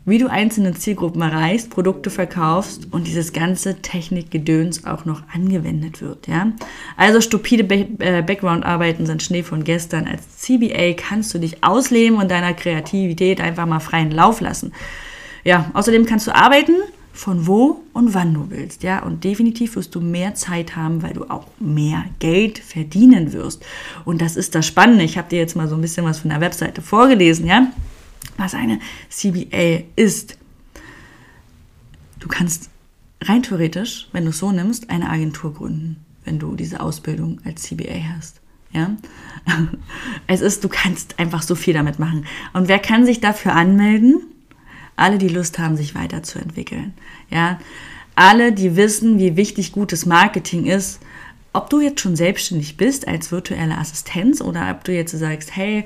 wie 0.09 0.19
du 0.19 0.29
einzelne 0.29 0.75
Zielgruppen 0.75 1.23
erreichst, 1.23 1.71
Produkte 1.71 2.11
verkaufst 2.11 2.89
und 2.91 3.07
dieses 3.07 3.33
ganze 3.33 3.83
Technikgedöns 3.83 4.85
auch 4.87 5.05
noch 5.05 5.23
angewendet 5.33 6.01
wird. 6.01 6.27
Ja? 6.27 6.53
Also 6.97 7.21
stupide 7.21 7.63
äh, 7.99 8.23
Background-Arbeiten 8.23 9.07
sind 9.07 9.23
Schnee 9.23 9.43
von 9.43 9.65
gestern. 9.65 10.07
Als 10.07 10.39
CBA 10.39 10.95
kannst 10.95 11.35
du 11.35 11.39
dich 11.39 11.63
ausleben 11.63 12.19
und 12.19 12.31
deiner 12.31 12.55
Kreativität 12.55 13.41
einfach 13.41 13.67
mal 13.67 13.81
freien 13.81 14.11
Lauf 14.11 14.41
lassen. 14.41 14.73
Ja, 15.45 15.71
außerdem 15.75 16.07
kannst 16.07 16.27
du 16.27 16.35
arbeiten, 16.35 16.75
von 17.13 17.49
wo 17.49 17.81
und 17.93 18.15
wann 18.15 18.33
du 18.33 18.47
willst, 18.49 18.85
ja, 18.85 19.03
und 19.03 19.25
definitiv 19.25 19.75
wirst 19.75 19.93
du 19.97 20.01
mehr 20.01 20.37
Zeit 20.37 20.77
haben, 20.77 21.03
weil 21.03 21.15
du 21.15 21.25
auch 21.25 21.47
mehr 21.59 22.05
Geld 22.21 22.61
verdienen 22.61 23.33
wirst. 23.33 23.65
Und 24.05 24.23
das 24.23 24.37
ist 24.37 24.55
das 24.55 24.67
Spannende. 24.67 25.03
Ich 25.03 25.19
habe 25.19 25.29
dir 25.29 25.41
jetzt 25.41 25.57
mal 25.57 25.67
so 25.67 25.75
ein 25.75 25.81
bisschen 25.81 26.05
was 26.05 26.21
von 26.21 26.31
der 26.31 26.41
Webseite 26.41 26.81
vorgelesen, 26.81 27.47
ja 27.47 27.73
was 28.37 28.55
eine 28.55 28.79
CBA 29.11 29.85
ist. 29.97 30.39
Du 32.21 32.29
kannst 32.29 32.71
rein 33.23 33.43
theoretisch, 33.43 34.09
wenn 34.13 34.25
du 34.25 34.31
es 34.31 34.39
so 34.39 34.53
nimmst, 34.53 34.91
eine 34.91 35.11
Agentur 35.11 35.55
gründen, 35.55 36.05
wenn 36.25 36.39
du 36.39 36.57
diese 36.57 36.81
Ausbildung 36.81 37.41
als 37.45 37.63
CBA 37.63 38.15
hast. 38.17 38.41
Ja, 38.73 38.97
es 40.27 40.41
ist, 40.41 40.63
du 40.63 40.69
kannst 40.69 41.19
einfach 41.19 41.43
so 41.43 41.55
viel 41.55 41.75
damit 41.75 41.99
machen. 41.99 42.27
Und 42.53 42.69
wer 42.69 42.79
kann 42.79 43.07
sich 43.07 43.21
dafür 43.21 43.55
anmelden? 43.55 44.21
alle, 44.99 45.19
die 45.19 45.29
Lust 45.29 45.59
haben, 45.59 45.77
sich 45.77 45.95
weiterzuentwickeln. 45.95 46.93
Ja, 47.31 47.59
alle, 48.15 48.53
die 48.53 48.77
wissen, 48.77 49.19
wie 49.19 49.37
wichtig 49.37 49.73
gutes 49.73 50.07
Marketing 50.07 50.67
ist, 50.67 51.01
ob 51.53 51.71
du 51.71 51.81
jetzt 51.81 52.01
schon 52.01 52.17
selbstständig 52.17 52.77
bist 52.77 53.09
als 53.09 53.33
virtuelle 53.33 53.79
Assistenz 53.79 54.41
oder 54.41 54.71
ob 54.71 54.85
du 54.85 54.93
jetzt 54.93 55.17
sagst, 55.17 55.55
hey, 55.57 55.85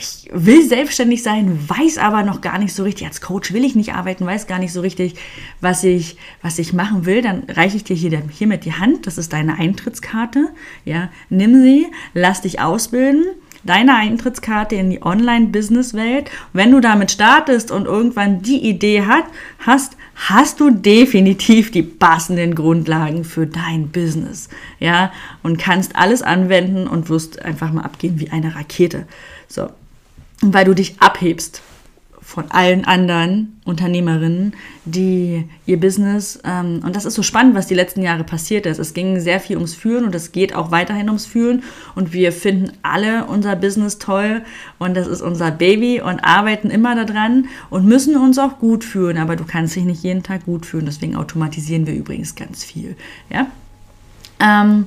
ich 0.00 0.28
will 0.32 0.66
selbstständig 0.66 1.22
sein, 1.22 1.58
weiß 1.68 1.98
aber 1.98 2.22
noch 2.22 2.40
gar 2.40 2.58
nicht 2.58 2.74
so 2.74 2.82
richtig, 2.82 3.06
als 3.06 3.20
Coach 3.20 3.52
will 3.52 3.64
ich 3.64 3.74
nicht 3.74 3.94
arbeiten, 3.94 4.26
weiß 4.26 4.46
gar 4.46 4.58
nicht 4.58 4.72
so 4.72 4.80
richtig, 4.80 5.14
was 5.60 5.84
ich, 5.84 6.16
was 6.42 6.58
ich 6.58 6.72
machen 6.72 7.04
will, 7.04 7.22
dann 7.22 7.44
reiche 7.48 7.76
ich 7.76 7.84
dir 7.84 7.94
hier, 7.94 8.22
hiermit 8.30 8.64
die 8.64 8.72
Hand, 8.72 9.06
das 9.06 9.18
ist 9.18 9.32
deine 9.32 9.58
Eintrittskarte, 9.58 10.48
ja, 10.84 11.10
nimm 11.28 11.62
sie, 11.62 11.86
lass 12.14 12.40
dich 12.40 12.60
ausbilden, 12.60 13.24
deine 13.62 13.94
Eintrittskarte 13.94 14.74
in 14.74 14.88
die 14.88 15.02
Online-Business-Welt. 15.02 16.30
Wenn 16.54 16.70
du 16.70 16.80
damit 16.80 17.10
startest 17.10 17.70
und 17.70 17.84
irgendwann 17.84 18.40
die 18.40 18.66
Idee 18.66 19.02
hat, 19.02 19.24
hast, 19.58 19.98
hast 20.14 20.60
du 20.60 20.70
definitiv 20.70 21.70
die 21.70 21.82
passenden 21.82 22.54
Grundlagen 22.54 23.24
für 23.24 23.46
dein 23.46 23.88
Business. 23.88 24.48
Ja, 24.78 25.12
und 25.42 25.58
kannst 25.58 25.96
alles 25.96 26.22
anwenden 26.22 26.86
und 26.86 27.10
wirst 27.10 27.42
einfach 27.42 27.70
mal 27.70 27.82
abgehen 27.82 28.18
wie 28.18 28.30
eine 28.30 28.54
Rakete. 28.54 29.06
So. 29.46 29.68
Weil 30.42 30.64
du 30.64 30.74
dich 30.74 31.00
abhebst 31.00 31.62
von 32.30 32.48
allen 32.52 32.84
anderen 32.84 33.60
Unternehmerinnen, 33.64 34.54
die 34.84 35.48
ihr 35.66 35.80
Business, 35.80 36.38
ähm, 36.44 36.80
und 36.84 36.94
das 36.94 37.04
ist 37.04 37.14
so 37.14 37.24
spannend, 37.24 37.56
was 37.56 37.66
die 37.66 37.74
letzten 37.74 38.02
Jahre 38.02 38.22
passiert 38.22 38.66
ist. 38.66 38.78
Es 38.78 38.94
ging 38.94 39.18
sehr 39.18 39.40
viel 39.40 39.56
ums 39.56 39.74
Führen 39.74 40.04
und 40.04 40.14
es 40.14 40.30
geht 40.30 40.54
auch 40.54 40.70
weiterhin 40.70 41.08
ums 41.08 41.26
Führen 41.26 41.64
und 41.96 42.12
wir 42.12 42.30
finden 42.30 42.70
alle 42.82 43.24
unser 43.24 43.56
Business 43.56 43.98
toll 43.98 44.42
und 44.78 44.96
das 44.96 45.08
ist 45.08 45.22
unser 45.22 45.50
Baby 45.50 46.00
und 46.00 46.20
arbeiten 46.20 46.70
immer 46.70 46.94
daran 47.04 47.48
und 47.68 47.84
müssen 47.84 48.16
uns 48.16 48.38
auch 48.38 48.60
gut 48.60 48.84
fühlen, 48.84 49.18
aber 49.18 49.34
du 49.34 49.44
kannst 49.44 49.74
dich 49.74 49.84
nicht 49.84 50.04
jeden 50.04 50.22
Tag 50.22 50.44
gut 50.44 50.66
fühlen, 50.66 50.86
deswegen 50.86 51.16
automatisieren 51.16 51.88
wir 51.88 51.94
übrigens 51.94 52.36
ganz 52.36 52.62
viel. 52.62 52.96
Ja. 53.28 53.48
Ähm, 54.38 54.86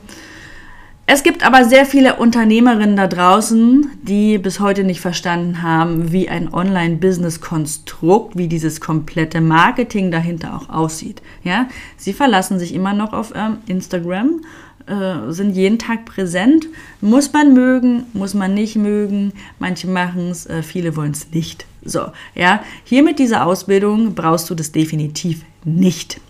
es 1.05 1.23
gibt 1.23 1.45
aber 1.45 1.65
sehr 1.65 1.85
viele 1.85 2.15
Unternehmerinnen 2.15 2.95
da 2.95 3.07
draußen, 3.07 3.91
die 4.03 4.37
bis 4.37 4.59
heute 4.61 4.83
nicht 4.83 5.01
verstanden 5.01 5.61
haben, 5.61 6.11
wie 6.13 6.29
ein 6.29 6.53
Online-Business-Konstrukt, 6.53 8.37
wie 8.37 8.47
dieses 8.47 8.79
komplette 8.79 9.41
Marketing 9.41 10.11
dahinter 10.11 10.55
auch 10.55 10.69
aussieht. 10.69 11.21
Ja, 11.43 11.67
sie 11.97 12.13
verlassen 12.13 12.57
sich 12.57 12.73
immer 12.73 12.93
noch 12.93 13.11
auf 13.11 13.33
ähm, 13.35 13.57
Instagram, 13.67 14.41
äh, 14.85 15.31
sind 15.31 15.55
jeden 15.55 15.77
Tag 15.77 16.05
präsent. 16.05 16.67
Muss 17.01 17.33
man 17.33 17.53
mögen, 17.53 18.05
muss 18.13 18.33
man 18.33 18.53
nicht 18.53 18.77
mögen. 18.77 19.33
Manche 19.59 19.87
machen 19.87 20.29
es, 20.29 20.45
äh, 20.45 20.63
viele 20.63 20.95
wollen 20.95 21.11
es 21.11 21.31
nicht. 21.31 21.65
So, 21.83 22.07
ja, 22.33 22.63
hier 22.85 23.03
mit 23.03 23.19
dieser 23.19 23.45
Ausbildung 23.45 24.15
brauchst 24.15 24.49
du 24.49 24.55
das 24.55 24.71
definitiv 24.71 25.41
nicht. 25.65 26.21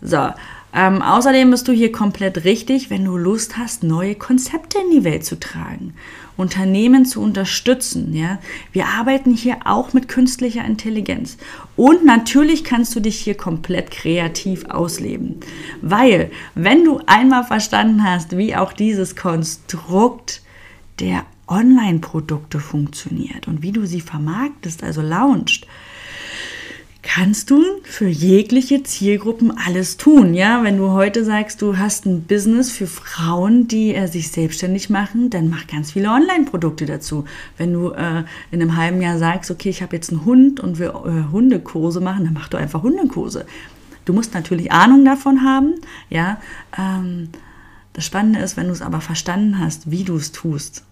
So, 0.00 0.30
ähm, 0.74 1.00
außerdem 1.00 1.50
bist 1.50 1.66
du 1.66 1.72
hier 1.72 1.90
komplett 1.92 2.44
richtig, 2.44 2.90
wenn 2.90 3.04
du 3.04 3.16
Lust 3.16 3.56
hast, 3.56 3.82
neue 3.82 4.14
Konzepte 4.14 4.78
in 4.78 4.90
die 4.90 5.04
Welt 5.04 5.24
zu 5.24 5.40
tragen, 5.40 5.94
Unternehmen 6.36 7.06
zu 7.06 7.22
unterstützen. 7.22 8.14
Ja? 8.14 8.38
Wir 8.72 8.86
arbeiten 8.86 9.32
hier 9.32 9.58
auch 9.64 9.92
mit 9.92 10.08
künstlicher 10.08 10.64
Intelligenz. 10.64 11.38
Und 11.76 12.04
natürlich 12.04 12.64
kannst 12.64 12.94
du 12.94 13.00
dich 13.00 13.18
hier 13.18 13.36
komplett 13.36 13.90
kreativ 13.90 14.66
ausleben. 14.66 15.40
Weil, 15.80 16.30
wenn 16.54 16.84
du 16.84 17.00
einmal 17.06 17.44
verstanden 17.44 18.04
hast, 18.04 18.36
wie 18.36 18.54
auch 18.54 18.72
dieses 18.72 19.16
Konstrukt 19.16 20.42
der 21.00 21.24
Online-Produkte 21.48 22.60
funktioniert 22.60 23.48
und 23.48 23.62
wie 23.62 23.72
du 23.72 23.86
sie 23.86 24.02
vermarktest, 24.02 24.84
also 24.84 25.00
launchst, 25.00 25.66
kannst 27.08 27.50
du 27.50 27.64
für 27.84 28.06
jegliche 28.06 28.82
Zielgruppen 28.82 29.50
alles 29.56 29.96
tun. 29.96 30.34
Ja, 30.34 30.62
wenn 30.62 30.76
du 30.76 30.90
heute 30.90 31.24
sagst, 31.24 31.62
du 31.62 31.78
hast 31.78 32.04
ein 32.04 32.24
Business 32.24 32.70
für 32.70 32.86
Frauen, 32.86 33.66
die 33.66 33.94
äh, 33.94 34.06
sich 34.06 34.30
selbstständig 34.30 34.90
machen, 34.90 35.30
dann 35.30 35.48
mach 35.48 35.66
ganz 35.66 35.92
viele 35.92 36.10
Online-Produkte 36.10 36.84
dazu. 36.84 37.24
Wenn 37.56 37.72
du 37.72 37.92
äh, 37.92 38.24
in 38.50 38.60
einem 38.60 38.76
halben 38.76 39.00
Jahr 39.00 39.18
sagst, 39.18 39.50
okay, 39.50 39.70
ich 39.70 39.80
habe 39.80 39.96
jetzt 39.96 40.10
einen 40.10 40.26
Hund 40.26 40.60
und 40.60 40.78
will 40.78 40.88
äh, 40.88 41.32
Hundekurse 41.32 42.00
machen, 42.00 42.24
dann 42.24 42.34
mach 42.34 42.48
du 42.48 42.58
einfach 42.58 42.82
Hundekurse. 42.82 43.46
Du 44.04 44.12
musst 44.12 44.34
natürlich 44.34 44.70
Ahnung 44.70 45.06
davon 45.06 45.42
haben. 45.42 45.76
Ja, 46.10 46.38
ähm, 46.78 47.30
das 47.94 48.04
Spannende 48.04 48.40
ist, 48.40 48.58
wenn 48.58 48.66
du 48.66 48.72
es 48.72 48.82
aber 48.82 49.00
verstanden 49.00 49.58
hast, 49.58 49.90
wie 49.90 50.04
du 50.04 50.16
es 50.16 50.30
tust 50.30 50.84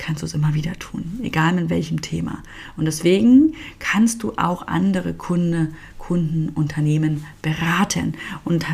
kannst 0.00 0.22
du 0.22 0.26
es 0.26 0.34
immer 0.34 0.54
wieder 0.54 0.72
tun, 0.78 1.20
egal 1.22 1.52
mit 1.52 1.70
welchem 1.70 2.00
Thema. 2.00 2.42
Und 2.76 2.86
deswegen 2.86 3.54
kannst 3.78 4.22
du 4.22 4.32
auch 4.36 4.66
andere 4.66 5.14
Kunde, 5.14 5.68
Kunden, 5.98 6.48
Unternehmen 6.48 7.24
beraten. 7.42 8.14
Und 8.44 8.66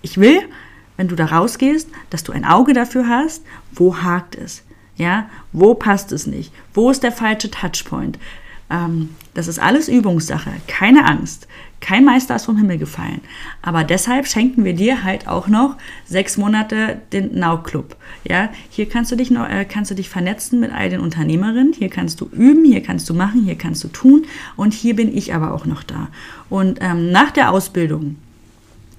ich 0.00 0.18
will, 0.18 0.40
wenn 0.96 1.08
du 1.08 1.14
da 1.14 1.26
rausgehst, 1.26 1.88
dass 2.10 2.24
du 2.24 2.32
ein 2.32 2.44
Auge 2.44 2.72
dafür 2.72 3.06
hast, 3.08 3.44
wo 3.72 3.98
hakt 3.98 4.34
es. 4.34 4.64
Ja, 4.96 5.28
wo 5.52 5.74
passt 5.74 6.12
es 6.12 6.26
nicht? 6.26 6.52
Wo 6.74 6.90
ist 6.90 7.02
der 7.02 7.12
falsche 7.12 7.50
Touchpoint? 7.50 8.18
Ähm, 8.72 9.10
das 9.34 9.48
ist 9.48 9.58
alles 9.58 9.88
Übungssache. 9.88 10.50
Keine 10.66 11.06
Angst. 11.06 11.46
Kein 11.80 12.04
Meister 12.04 12.36
ist 12.36 12.44
vom 12.44 12.56
Himmel 12.56 12.78
gefallen. 12.78 13.20
Aber 13.60 13.84
deshalb 13.84 14.26
schenken 14.26 14.64
wir 14.64 14.72
dir 14.72 15.04
halt 15.04 15.28
auch 15.28 15.48
noch 15.48 15.76
sechs 16.06 16.36
Monate 16.36 17.00
den 17.12 17.38
Now 17.38 17.62
Club. 17.62 17.96
Ja, 18.24 18.50
hier 18.70 18.88
kannst 18.88 19.10
du 19.10 19.16
dich 19.16 19.30
noch, 19.30 19.48
äh, 19.48 19.64
kannst 19.64 19.90
du 19.90 19.94
dich 19.94 20.08
vernetzen 20.08 20.60
mit 20.60 20.72
all 20.72 20.88
den 20.88 21.00
Unternehmerinnen. 21.00 21.72
Hier 21.72 21.90
kannst 21.90 22.20
du 22.20 22.26
üben, 22.26 22.64
hier 22.64 22.82
kannst 22.82 23.10
du 23.10 23.14
machen, 23.14 23.42
hier 23.44 23.56
kannst 23.56 23.84
du 23.84 23.88
tun. 23.88 24.26
Und 24.56 24.72
hier 24.72 24.96
bin 24.96 25.14
ich 25.16 25.34
aber 25.34 25.52
auch 25.52 25.66
noch 25.66 25.82
da. 25.82 26.08
Und 26.48 26.78
ähm, 26.80 27.10
nach 27.10 27.30
der 27.30 27.50
Ausbildung 27.50 28.16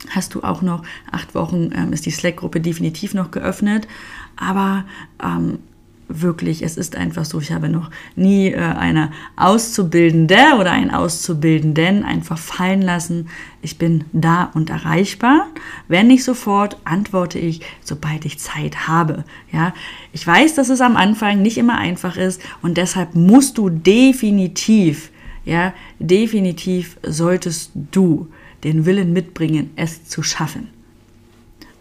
hast 0.09 0.35
du 0.35 0.43
auch 0.43 0.61
noch 0.61 0.83
acht 1.11 1.33
Wochen 1.33 1.71
ähm, 1.73 1.93
ist 1.93 2.05
die 2.05 2.11
Slack-Gruppe 2.11 2.59
definitiv 2.59 3.13
noch 3.13 3.31
geöffnet. 3.31 3.87
Aber 4.35 4.83
ähm, 5.23 5.59
wirklich, 6.07 6.61
es 6.61 6.77
ist 6.77 6.95
einfach 6.95 7.25
so, 7.25 7.39
ich 7.39 7.51
habe 7.51 7.69
noch 7.69 7.89
nie 8.15 8.47
äh, 8.47 8.57
eine 8.57 9.11
Auszubildende 9.35 10.37
oder 10.59 10.71
einen 10.71 10.91
Auszubildenden 10.91 12.03
einfach 12.03 12.37
fallen 12.37 12.81
lassen. 12.81 13.29
Ich 13.61 13.77
bin 13.77 14.05
da 14.13 14.51
und 14.53 14.69
erreichbar. 14.69 15.47
Wenn 15.87 16.07
nicht 16.07 16.23
sofort, 16.23 16.77
antworte 16.83 17.39
ich, 17.39 17.61
sobald 17.83 18.25
ich 18.25 18.39
Zeit 18.39 18.87
habe. 18.87 19.23
Ja, 19.51 19.73
ich 20.11 20.25
weiß, 20.25 20.55
dass 20.55 20.69
es 20.69 20.81
am 20.81 20.97
Anfang 20.97 21.41
nicht 21.41 21.57
immer 21.57 21.77
einfach 21.77 22.17
ist 22.17 22.41
und 22.61 22.77
deshalb 22.77 23.15
musst 23.15 23.57
du 23.57 23.69
definitiv, 23.69 25.11
ja, 25.45 25.73
definitiv 25.99 26.97
solltest 27.03 27.71
du 27.91 28.27
den 28.63 28.85
Willen 28.85 29.13
mitbringen, 29.13 29.71
es 29.75 30.05
zu 30.05 30.23
schaffen. 30.23 30.69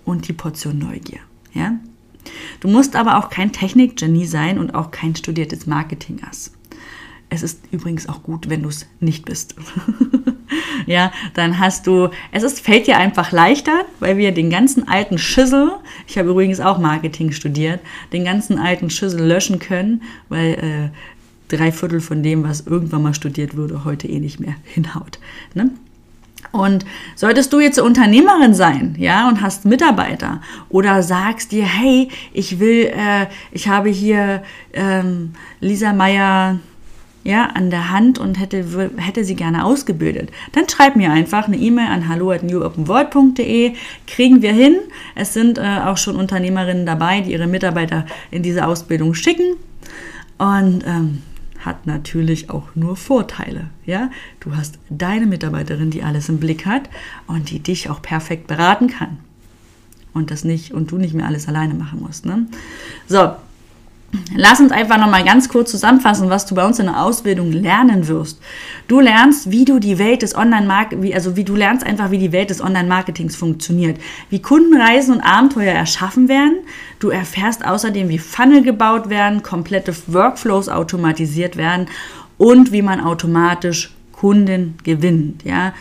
Und 0.04 0.26
die 0.26 0.32
Portion 0.32 0.78
Neugier. 0.78 1.20
Ja, 1.54 1.78
Du 2.60 2.68
musst 2.68 2.96
aber 2.96 3.18
auch 3.18 3.30
kein 3.30 3.52
Technikgenie 3.52 4.26
sein 4.26 4.58
und 4.58 4.74
auch 4.74 4.90
kein 4.90 5.16
studiertes 5.16 5.66
Marketing-Ass. 5.66 6.52
Es 7.34 7.42
ist 7.42 7.60
übrigens 7.70 8.10
auch 8.10 8.22
gut, 8.22 8.50
wenn 8.50 8.62
du 8.62 8.68
es 8.68 8.86
nicht 9.00 9.24
bist. 9.24 9.54
ja, 10.86 11.12
dann 11.32 11.58
hast 11.58 11.86
du, 11.86 12.10
es 12.30 12.42
ist, 12.42 12.60
fällt 12.60 12.86
dir 12.86 12.98
einfach 12.98 13.32
leichter, 13.32 13.86
weil 14.00 14.18
wir 14.18 14.32
den 14.32 14.50
ganzen 14.50 14.86
alten 14.86 15.16
Schüssel, 15.16 15.70
ich 16.06 16.18
habe 16.18 16.28
übrigens 16.28 16.60
auch 16.60 16.76
Marketing 16.76 17.32
studiert, 17.32 17.80
den 18.12 18.24
ganzen 18.24 18.58
alten 18.58 18.90
Schüssel 18.90 19.26
löschen 19.26 19.60
können, 19.60 20.02
weil 20.28 20.52
äh, 20.52 21.56
drei 21.56 21.72
Viertel 21.72 22.00
von 22.00 22.22
dem, 22.22 22.44
was 22.44 22.66
irgendwann 22.66 23.02
mal 23.02 23.14
studiert 23.14 23.56
wurde, 23.56 23.84
heute 23.86 24.08
eh 24.08 24.20
nicht 24.20 24.38
mehr 24.38 24.56
hinhaut. 24.64 25.18
Ne? 25.54 25.70
Und 26.50 26.84
solltest 27.14 27.52
du 27.52 27.60
jetzt 27.60 27.78
Unternehmerin 27.78 28.52
sein, 28.52 28.94
ja, 28.98 29.28
und 29.28 29.40
hast 29.40 29.64
Mitarbeiter 29.64 30.42
oder 30.68 31.02
sagst 31.02 31.52
dir, 31.52 31.64
hey, 31.64 32.08
ich 32.32 32.58
will, 32.58 32.92
äh, 32.94 33.26
ich 33.52 33.68
habe 33.68 33.88
hier 33.88 34.42
ähm, 34.74 35.32
Lisa 35.60 35.92
Meyer 35.92 36.58
ja, 37.24 37.46
an 37.54 37.70
der 37.70 37.90
Hand 37.90 38.18
und 38.18 38.38
hätte, 38.40 38.90
hätte 38.96 39.24
sie 39.24 39.36
gerne 39.36 39.64
ausgebildet, 39.64 40.30
dann 40.52 40.68
schreib 40.68 40.96
mir 40.96 41.12
einfach 41.12 41.46
eine 41.46 41.56
E-Mail 41.56 41.86
an 41.86 42.08
hallo@newopenworld.de. 42.08 43.74
Kriegen 44.06 44.42
wir 44.42 44.52
hin. 44.52 44.76
Es 45.14 45.32
sind 45.32 45.58
äh, 45.58 45.78
auch 45.84 45.96
schon 45.96 46.16
Unternehmerinnen 46.16 46.84
dabei, 46.84 47.20
die 47.20 47.32
ihre 47.32 47.46
Mitarbeiter 47.46 48.06
in 48.30 48.42
diese 48.42 48.66
Ausbildung 48.66 49.14
schicken. 49.14 49.54
Und 50.38 50.84
ähm, 50.84 51.22
hat 51.64 51.86
natürlich 51.86 52.50
auch 52.50 52.68
nur 52.74 52.96
Vorteile. 52.96 53.70
Ja, 53.86 54.10
du 54.40 54.56
hast 54.56 54.78
deine 54.90 55.26
Mitarbeiterin, 55.26 55.90
die 55.90 56.02
alles 56.02 56.28
im 56.28 56.38
Blick 56.38 56.66
hat 56.66 56.88
und 57.26 57.50
die 57.50 57.60
dich 57.60 57.90
auch 57.90 58.02
perfekt 58.02 58.46
beraten 58.46 58.88
kann 58.88 59.18
und 60.14 60.30
das 60.30 60.44
nicht 60.44 60.72
und 60.72 60.90
du 60.90 60.98
nicht 60.98 61.14
mehr 61.14 61.26
alles 61.26 61.48
alleine 61.48 61.74
machen 61.74 62.00
musst. 62.00 62.26
Ne? 62.26 62.46
So, 63.06 63.32
Lass 64.34 64.60
uns 64.60 64.72
einfach 64.72 64.98
nochmal 64.98 65.24
ganz 65.24 65.48
kurz 65.48 65.70
zusammenfassen, 65.70 66.30
was 66.30 66.46
du 66.46 66.54
bei 66.54 66.66
uns 66.66 66.78
in 66.78 66.86
der 66.86 67.02
Ausbildung 67.02 67.52
lernen 67.52 68.08
wirst. 68.08 68.40
Du 68.88 69.00
lernst, 69.00 69.50
wie 69.50 69.64
du 69.64 69.78
die 69.78 69.98
Welt 69.98 70.22
des 70.22 70.34
Online-Marketings, 70.34 71.14
also 71.14 71.36
wie 71.36 71.44
du 71.44 71.54
lernst 71.54 71.84
einfach, 71.84 72.10
wie 72.10 72.18
die 72.18 72.32
Welt 72.32 72.50
des 72.50 72.60
Online-Marketings 72.60 73.36
funktioniert, 73.36 73.98
wie 74.30 74.40
Kundenreisen 74.40 75.14
und 75.14 75.20
Abenteuer 75.22 75.72
erschaffen 75.72 76.28
werden. 76.28 76.58
Du 76.98 77.08
erfährst 77.08 77.64
außerdem, 77.64 78.08
wie 78.08 78.18
Funnel 78.18 78.62
gebaut 78.62 79.08
werden, 79.08 79.42
komplette 79.42 79.94
Workflows 80.06 80.68
automatisiert 80.68 81.56
werden 81.56 81.86
und 82.38 82.72
wie 82.72 82.82
man 82.82 83.00
automatisch 83.00 83.94
Kunden 84.12 84.76
gewinnt, 84.84 85.44
ja. 85.44 85.72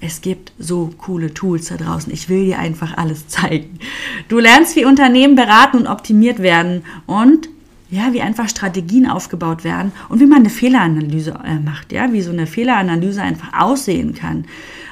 Es 0.00 0.20
gibt 0.20 0.52
so 0.60 0.92
coole 0.96 1.34
Tools 1.34 1.66
da 1.66 1.76
draußen. 1.76 2.12
Ich 2.12 2.28
will 2.28 2.44
dir 2.44 2.60
einfach 2.60 2.96
alles 2.96 3.26
zeigen. 3.28 3.80
Du 4.28 4.38
lernst, 4.38 4.76
wie 4.76 4.84
Unternehmen 4.84 5.34
beraten 5.34 5.78
und 5.78 5.86
optimiert 5.88 6.38
werden 6.38 6.84
und 7.06 7.48
ja, 7.90 8.12
wie 8.12 8.20
einfach 8.20 8.48
Strategien 8.48 9.08
aufgebaut 9.08 9.64
werden 9.64 9.92
und 10.08 10.20
wie 10.20 10.26
man 10.26 10.40
eine 10.40 10.50
Fehleranalyse 10.50 11.38
äh, 11.44 11.58
macht, 11.58 11.92
ja, 11.92 12.12
wie 12.12 12.20
so 12.20 12.30
eine 12.30 12.46
Fehleranalyse 12.46 13.22
einfach 13.22 13.58
aussehen 13.58 14.14
kann. 14.14 14.44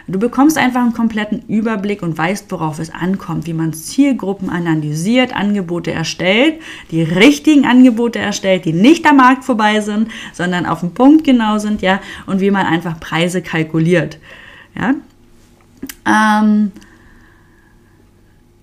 Du 0.09 0.21
bekommst 0.21 0.57
einfach 0.57 0.83
einen 0.83 0.93
kompletten 0.93 1.43
Überblick 1.49 2.01
und 2.03 2.17
weißt, 2.17 2.51
worauf 2.53 2.79
es 2.79 2.95
ankommt, 2.95 3.47
wie 3.47 3.53
man 3.53 3.73
Zielgruppen 3.73 4.49
analysiert, 4.49 5.35
Angebote 5.35 5.91
erstellt, 5.91 6.61
die 6.93 7.03
richtigen 7.03 7.67
Angebote 7.67 8.21
erstellt, 8.21 8.67
die 8.67 8.73
nicht 8.73 9.05
am 9.05 9.17
Markt 9.17 9.45
vorbei 9.45 9.81
sind, 9.81 10.09
sondern 10.33 10.65
auf 10.65 10.81
den 10.81 10.95
Punkt 10.95 11.25
genau 11.25 11.59
sind, 11.59 11.83
ja, 11.83 12.01
und 12.27 12.41
wie 12.41 12.53
man 12.53 12.67
einfach 12.67 13.01
Preise 13.01 13.43
kalkuliert, 13.43 14.19
ja. 14.79 14.95
Ähm, 16.07 16.71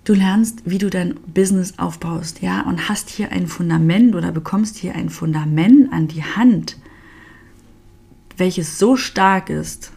Du 0.04 0.14
lernst, 0.14 0.64
wie 0.66 0.80
du 0.80 0.90
dein 0.90 1.16
Business 1.34 1.76
aufbaust, 1.78 2.42
ja, 2.42 2.62
und 2.64 2.90
hast 2.90 3.10
hier 3.10 3.32
ein 3.32 3.48
Fundament 3.48 4.16
oder 4.16 4.34
bekommst 4.34 4.76
hier 4.76 4.96
ein 4.96 5.10
Fundament 5.10 5.94
an 5.94 6.10
die 6.10 6.24
Hand, 6.24 6.78
welches 8.36 8.78
so 8.78 8.98
stark 8.98 9.50
ist, 9.50 9.94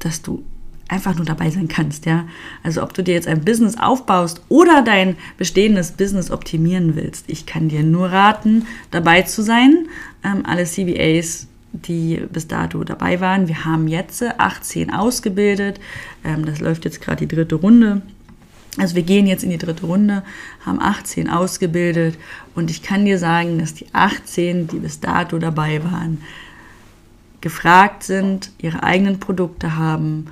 dass 0.00 0.20
du 0.22 0.42
einfach 0.88 1.14
nur 1.14 1.26
dabei 1.26 1.50
sein 1.50 1.68
kannst, 1.68 2.06
ja. 2.06 2.26
Also 2.64 2.82
ob 2.82 2.92
du 2.92 3.04
dir 3.04 3.14
jetzt 3.14 3.28
ein 3.28 3.44
Business 3.44 3.78
aufbaust 3.78 4.42
oder 4.48 4.82
dein 4.82 5.16
bestehendes 5.36 5.92
Business 5.92 6.32
optimieren 6.32 6.96
willst, 6.96 7.26
ich 7.28 7.46
kann 7.46 7.68
dir 7.68 7.84
nur 7.84 8.10
raten, 8.10 8.66
dabei 8.90 9.22
zu 9.22 9.42
sein. 9.42 9.86
Ähm, 10.24 10.44
alle 10.44 10.64
CBAs, 10.64 11.46
die 11.72 12.22
bis 12.32 12.48
dato 12.48 12.82
dabei 12.82 13.20
waren, 13.20 13.46
wir 13.46 13.64
haben 13.64 13.86
jetzt 13.86 14.22
18 14.22 14.92
ausgebildet. 14.92 15.78
Ähm, 16.24 16.44
das 16.44 16.58
läuft 16.58 16.84
jetzt 16.84 17.00
gerade 17.00 17.26
die 17.26 17.34
dritte 17.34 17.54
Runde. 17.54 18.02
Also 18.78 18.94
wir 18.94 19.02
gehen 19.02 19.26
jetzt 19.26 19.44
in 19.44 19.50
die 19.50 19.58
dritte 19.58 19.86
Runde, 19.86 20.22
haben 20.64 20.80
18 20.80 21.28
ausgebildet 21.28 22.16
und 22.54 22.70
ich 22.70 22.82
kann 22.82 23.04
dir 23.04 23.18
sagen, 23.18 23.58
dass 23.58 23.74
die 23.74 23.86
18, 23.92 24.68
die 24.68 24.78
bis 24.78 25.00
dato 25.00 25.38
dabei 25.38 25.82
waren, 25.84 26.22
gefragt 27.40 28.02
sind, 28.02 28.52
ihre 28.58 28.82
eigenen 28.82 29.20
Produkte 29.20 29.76
haben 29.76 30.26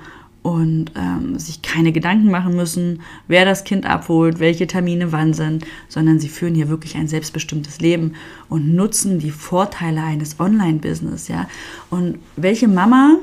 und 0.47 0.91
ähm, 0.95 1.37
sich 1.37 1.61
keine 1.61 1.91
Gedanken 1.91 2.31
machen 2.31 2.55
müssen, 2.55 3.01
wer 3.27 3.43
das 3.43 3.65
Kind 3.65 3.85
abholt, 3.85 4.39
welche 4.39 4.65
Termine 4.65 5.11
wann 5.11 5.33
sind, 5.33 5.65
sondern 5.89 6.19
sie 6.19 6.29
führen 6.29 6.55
hier 6.55 6.69
wirklich 6.69 6.95
ein 6.95 7.09
selbstbestimmtes 7.09 7.81
Leben 7.81 8.13
und 8.47 8.73
nutzen 8.73 9.19
die 9.19 9.31
Vorteile 9.31 10.01
eines 10.01 10.39
Online-Business, 10.39 11.27
ja. 11.27 11.49
Und 11.89 12.19
welche 12.37 12.69
Mama, 12.69 13.17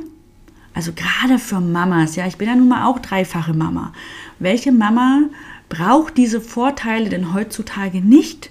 also 0.75 0.93
gerade 0.93 1.39
für 1.39 1.61
Mamas, 1.61 2.17
ja, 2.17 2.27
ich 2.27 2.37
bin 2.37 2.49
ja 2.49 2.57
nun 2.57 2.69
mal 2.69 2.87
auch 2.87 2.99
dreifache 2.99 3.55
Mama, 3.55 3.93
welche 4.39 4.73
Mama 4.73 5.23
braucht 5.69 6.17
diese 6.17 6.41
Vorteile 6.41 7.09
denn 7.09 7.33
heutzutage 7.33 8.01
nicht? 8.01 8.51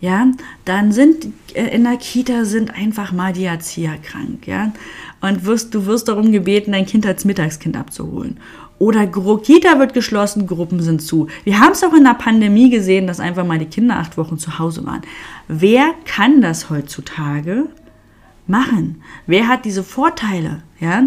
Ja, 0.00 0.26
dann 0.64 0.92
sind 0.92 1.28
äh, 1.54 1.68
in 1.68 1.84
der 1.84 1.96
Kita 1.96 2.44
sind 2.44 2.74
einfach 2.74 3.12
mal 3.12 3.32
die 3.32 3.44
Erzieher 3.44 3.96
krank, 3.96 4.46
ja, 4.46 4.72
und 5.20 5.44
wirst, 5.46 5.74
du 5.74 5.86
wirst 5.86 6.08
darum 6.08 6.32
gebeten, 6.32 6.72
dein 6.72 6.86
Kind 6.86 7.06
als 7.06 7.24
Mittagskind 7.24 7.76
abzuholen. 7.76 8.38
Oder 8.78 9.06
Kita 9.06 9.78
wird 9.78 9.94
geschlossen, 9.94 10.46
Gruppen 10.46 10.82
sind 10.82 11.00
zu. 11.00 11.28
Wir 11.44 11.60
haben 11.60 11.72
es 11.72 11.84
auch 11.84 11.94
in 11.94 12.04
der 12.04 12.14
Pandemie 12.14 12.70
gesehen, 12.70 13.06
dass 13.06 13.20
einfach 13.20 13.46
mal 13.46 13.58
die 13.58 13.66
Kinder 13.66 13.96
acht 13.96 14.18
Wochen 14.18 14.36
zu 14.36 14.58
Hause 14.58 14.84
waren. 14.84 15.02
Wer 15.48 15.94
kann 16.04 16.42
das 16.42 16.70
heutzutage 16.70 17.68
machen? 18.46 19.02
Wer 19.26 19.48
hat 19.48 19.64
diese 19.64 19.82
Vorteile? 19.82 20.62
Ja? 20.80 21.04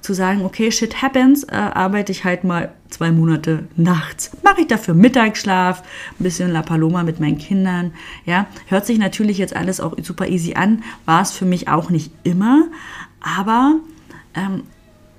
Zu 0.00 0.14
sagen, 0.14 0.44
okay, 0.44 0.70
shit 0.72 1.02
happens, 1.02 1.44
äh, 1.44 1.54
arbeite 1.54 2.12
ich 2.12 2.24
halt 2.24 2.44
mal 2.44 2.72
zwei 2.88 3.12
Monate 3.12 3.68
nachts. 3.76 4.30
Mache 4.42 4.62
ich 4.62 4.66
dafür 4.66 4.94
Mittagsschlaf, 4.94 5.82
ein 5.82 6.24
bisschen 6.24 6.50
La 6.50 6.62
Paloma 6.62 7.02
mit 7.02 7.20
meinen 7.20 7.38
Kindern. 7.38 7.92
Ja, 8.24 8.46
hört 8.66 8.86
sich 8.86 8.98
natürlich 8.98 9.38
jetzt 9.38 9.54
alles 9.54 9.80
auch 9.80 9.96
super 10.02 10.28
easy 10.28 10.54
an, 10.54 10.82
war 11.04 11.22
es 11.22 11.30
für 11.30 11.44
mich 11.44 11.68
auch 11.68 11.90
nicht 11.90 12.12
immer, 12.24 12.64
aber 13.20 13.76
ähm, 14.34 14.62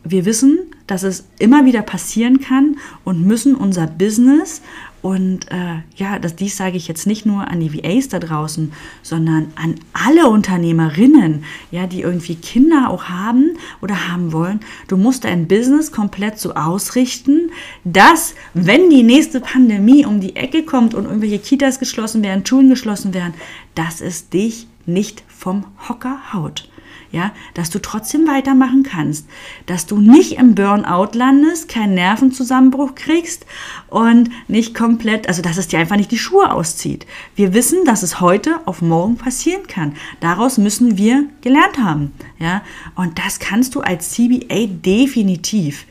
wir 0.04 0.26
wissen, 0.26 0.60
dass 0.88 1.04
es 1.04 1.28
immer 1.40 1.66
wieder 1.66 1.84
passieren 1.84 2.40
kann 2.40 2.78
und 3.04 3.26
müssen 3.26 3.56
unser 3.56 3.88
Business 3.88 4.62
und 5.02 5.52
äh, 5.52 5.82
ja, 5.96 6.20
das, 6.20 6.36
dies 6.36 6.58
sage 6.58 6.78
ich 6.78 6.88
jetzt 6.88 7.08
nicht 7.08 7.26
nur 7.26 7.48
an 7.48 7.60
die 7.60 7.74
VAs 7.74 8.10
da 8.10 8.20
draußen, 8.20 8.72
sondern 9.02 9.52
an 9.56 9.76
alle 9.94 10.30
Unternehmerinnen, 10.30 11.44
ja, 11.72 11.88
die 11.88 12.02
irgendwie 12.02 12.36
Kinder 12.36 12.90
auch 12.90 13.06
haben 13.06 13.58
oder 13.82 14.10
haben 14.10 14.32
wollen. 14.32 14.60
Du 14.88 14.98
musst 14.98 15.24
dein 15.24 15.48
Business 15.48 15.92
komplett 15.92 16.40
so 16.40 16.54
ausrichten, 16.54 17.52
dass, 17.84 18.36
wenn 18.54 18.90
die 18.90 19.04
nächste 19.04 19.42
Pandemie 19.42 20.06
um 20.06 20.22
die 20.22 20.36
Ecke 20.36 20.64
kommt 20.64 20.94
und 20.94 21.06
irgendwelche 21.06 21.40
Kitas 21.40 21.80
geschlossen 21.80 22.22
werden, 22.24 22.46
Schulen 22.46 22.70
geschlossen 22.70 23.14
werden, 23.14 23.34
dass 23.74 24.02
es 24.02 24.30
dich 24.30 24.68
nicht 24.86 25.24
vom 25.28 25.66
Hocker 25.88 26.34
haut 26.34 26.71
ja, 27.12 27.32
dass 27.54 27.70
du 27.70 27.80
trotzdem 27.80 28.28
weitermachen 28.28 28.84
kannst, 28.84 29.28
dass 29.66 29.86
du 29.86 30.00
nicht 30.00 30.34
im 30.34 30.56
Burnout 30.56 31.10
landest, 31.14 31.68
keinen 31.68 31.94
Nervenzusammenbruch 31.94 32.96
kriegst 32.96 33.46
und 33.90 34.30
nicht 34.48 34.74
komplett, 34.74 35.28
also 35.28 35.42
dass 35.42 35.58
es 35.58 35.68
dir 35.68 35.80
einfach 35.80 35.98
nicht 35.98 36.12
die 36.12 36.18
Schuhe 36.18 36.52
auszieht. 36.52 37.06
Wir 37.36 37.54
wissen, 37.54 37.84
dass 37.86 38.04
es 38.04 38.22
heute 38.22 38.60
auf 38.66 38.82
morgen 38.82 39.18
passieren 39.18 39.68
kann. 39.68 39.96
Daraus 40.20 40.58
müssen 40.58 40.98
wir 40.98 41.26
gelernt 41.42 41.78
haben, 41.78 42.14
ja, 42.40 42.62
und 42.96 43.20
das 43.20 43.40
kannst 43.40 43.76
du 43.76 43.82
als 43.82 44.12
CBA 44.12 44.68
definitiv. 44.68 45.86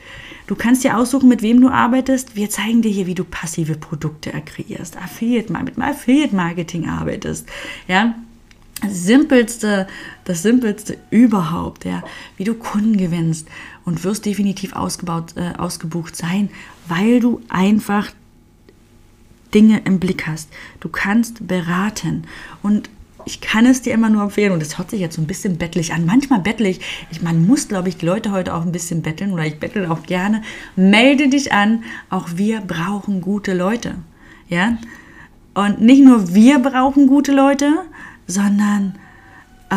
Du 0.47 0.55
kannst 0.55 0.83
dir 0.83 0.97
aussuchen, 0.97 1.29
mit 1.29 1.43
wem 1.43 1.61
du 1.61 1.69
arbeitest. 1.69 2.35
Wir 2.35 2.49
zeigen 2.49 2.81
dir 2.81 2.91
hier, 2.91 3.07
wie 3.07 3.15
du 3.15 3.23
passive 3.23 3.75
Produkte 3.75 4.31
kreierst, 4.45 4.97
Affiliate, 4.97 5.53
mit 5.53 5.79
Affiliate 5.79 6.35
Marketing 6.35 6.89
arbeitest, 6.89 7.47
ja 7.87 8.15
simpelste, 8.89 9.87
das 10.23 10.41
simpelste 10.41 10.97
überhaupt, 11.09 11.85
ja, 11.85 12.03
wie 12.37 12.43
du 12.43 12.53
Kunden 12.55 12.97
gewinnst 12.97 13.47
und 13.85 14.03
wirst 14.03 14.25
definitiv 14.25 14.73
ausgebaut, 14.73 15.35
äh, 15.35 15.57
ausgebucht 15.57 16.15
sein, 16.15 16.49
weil 16.87 17.19
du 17.19 17.41
einfach 17.49 18.11
Dinge 19.53 19.81
im 19.85 19.99
Blick 19.99 20.27
hast. 20.27 20.49
Du 20.79 20.89
kannst 20.89 21.47
beraten 21.47 22.23
und 22.63 22.89
ich 23.25 23.41
kann 23.41 23.65
es 23.65 23.81
dir 23.81 23.93
immer 23.93 24.09
nur 24.09 24.23
empfehlen, 24.23 24.51
und 24.51 24.61
das 24.61 24.77
hört 24.77 24.89
sich 24.89 24.99
jetzt 24.99 25.15
so 25.15 25.21
ein 25.21 25.27
bisschen 25.27 25.57
bettlich 25.57 25.93
an. 25.93 26.05
Manchmal 26.05 26.39
bettlich. 26.39 26.79
Ich, 27.11 27.21
man 27.21 27.45
muss, 27.45 27.67
glaube 27.67 27.89
ich, 27.89 27.97
die 27.97 28.05
Leute 28.05 28.31
heute 28.31 28.53
auch 28.53 28.63
ein 28.63 28.71
bisschen 28.71 29.03
betteln 29.03 29.31
oder 29.31 29.45
ich 29.45 29.59
bettel 29.59 29.85
auch 29.85 30.03
gerne. 30.03 30.41
Melde 30.75 31.29
dich 31.29 31.53
an. 31.53 31.83
Auch 32.09 32.29
wir 32.35 32.61
brauchen 32.61 33.21
gute 33.21 33.53
Leute. 33.53 33.95
Ja? 34.49 34.77
Und 35.53 35.81
nicht 35.81 36.03
nur 36.03 36.33
wir 36.33 36.59
brauchen 36.59 37.07
gute 37.07 37.33
Leute, 37.33 37.71
sondern 38.31 38.95
äh, 39.69 39.75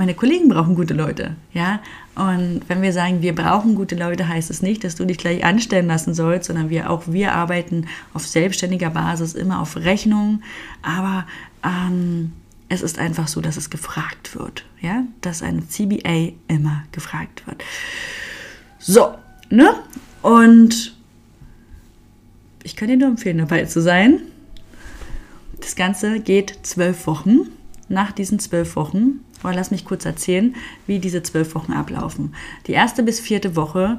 meine 0.00 0.14
Kollegen 0.14 0.48
brauchen 0.48 0.76
gute 0.76 0.94
Leute, 0.94 1.36
ja. 1.52 1.80
Und 2.14 2.62
wenn 2.68 2.80
wir 2.80 2.92
sagen, 2.92 3.22
wir 3.22 3.34
brauchen 3.34 3.74
gute 3.74 3.96
Leute, 3.96 4.28
heißt 4.28 4.50
es 4.50 4.62
nicht, 4.62 4.82
dass 4.84 4.94
du 4.94 5.04
dich 5.04 5.18
gleich 5.18 5.44
anstellen 5.44 5.88
lassen 5.88 6.14
sollst, 6.14 6.46
sondern 6.46 6.70
wir 6.70 6.90
auch 6.90 7.04
wir 7.06 7.34
arbeiten 7.34 7.86
auf 8.14 8.26
selbstständiger 8.26 8.90
Basis, 8.90 9.34
immer 9.34 9.60
auf 9.60 9.76
Rechnung. 9.76 10.42
Aber 10.82 11.26
ähm, 11.62 12.32
es 12.70 12.82
ist 12.82 12.98
einfach 12.98 13.28
so, 13.28 13.40
dass 13.40 13.56
es 13.56 13.68
gefragt 13.68 14.34
wird, 14.34 14.64
ja, 14.80 15.04
dass 15.20 15.42
ein 15.42 15.68
CBA 15.68 16.32
immer 16.48 16.84
gefragt 16.92 17.46
wird. 17.46 17.62
So, 18.78 19.14
ne? 19.50 19.74
Und 20.22 20.96
ich 22.62 22.76
kann 22.76 22.88
dir 22.88 22.96
nur 22.96 23.08
empfehlen, 23.08 23.38
dabei 23.38 23.64
zu 23.64 23.82
sein. 23.82 24.20
Das 25.60 25.76
Ganze 25.76 26.20
geht 26.20 26.60
zwölf 26.62 27.06
Wochen 27.06 27.48
nach 27.90 28.12
diesen 28.12 28.38
zwölf 28.38 28.76
Wochen, 28.76 29.20
aber 29.42 29.54
lass 29.54 29.70
mich 29.70 29.84
kurz 29.84 30.04
erzählen, 30.04 30.54
wie 30.86 30.98
diese 30.98 31.22
zwölf 31.22 31.54
Wochen 31.54 31.72
ablaufen. 31.72 32.34
Die 32.66 32.72
erste 32.72 33.02
bis 33.02 33.20
vierte 33.20 33.56
Woche 33.56 33.98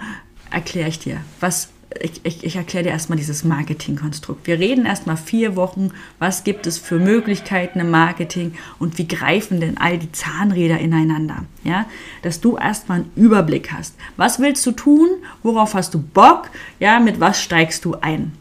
erkläre 0.50 0.90
ich 0.90 1.00
dir, 1.00 1.18
was 1.40 1.70
ich, 2.00 2.22
ich, 2.24 2.44
ich, 2.44 2.56
erkläre 2.56 2.86
dir 2.86 2.92
erstmal 2.92 3.18
dieses 3.18 3.44
Marketingkonstrukt. 3.44 4.48
Wir 4.48 4.60
reden 4.60 4.86
erstmal 4.86 5.18
vier 5.18 5.56
Wochen, 5.56 5.92
was 6.20 6.44
gibt 6.44 6.68
es 6.68 6.78
für 6.78 7.00
Möglichkeiten 7.00 7.80
im 7.80 7.92
Marketing 7.92 8.54
und 8.80 8.98
wie 8.98 9.08
greifen 9.08 9.60
denn 9.60 9.78
all 9.78 9.98
die 9.98 10.12
Zahnräder 10.12 10.80
ineinander. 10.80 11.44
Ja? 11.64 11.86
Dass 12.22 12.40
du 12.40 12.58
erstmal 12.58 13.00
einen 13.00 13.12
Überblick 13.16 13.72
hast. 13.72 13.96
Was 14.18 14.40
willst 14.40 14.66
du 14.66 14.72
tun? 14.72 15.10
Worauf 15.44 15.74
hast 15.74 15.94
du 15.94 16.02
Bock? 16.02 16.50
Ja, 16.80 17.00
mit 17.00 17.20
was 17.20 17.42
steigst 17.42 17.84
du 17.86 17.96
ein? 17.96 18.34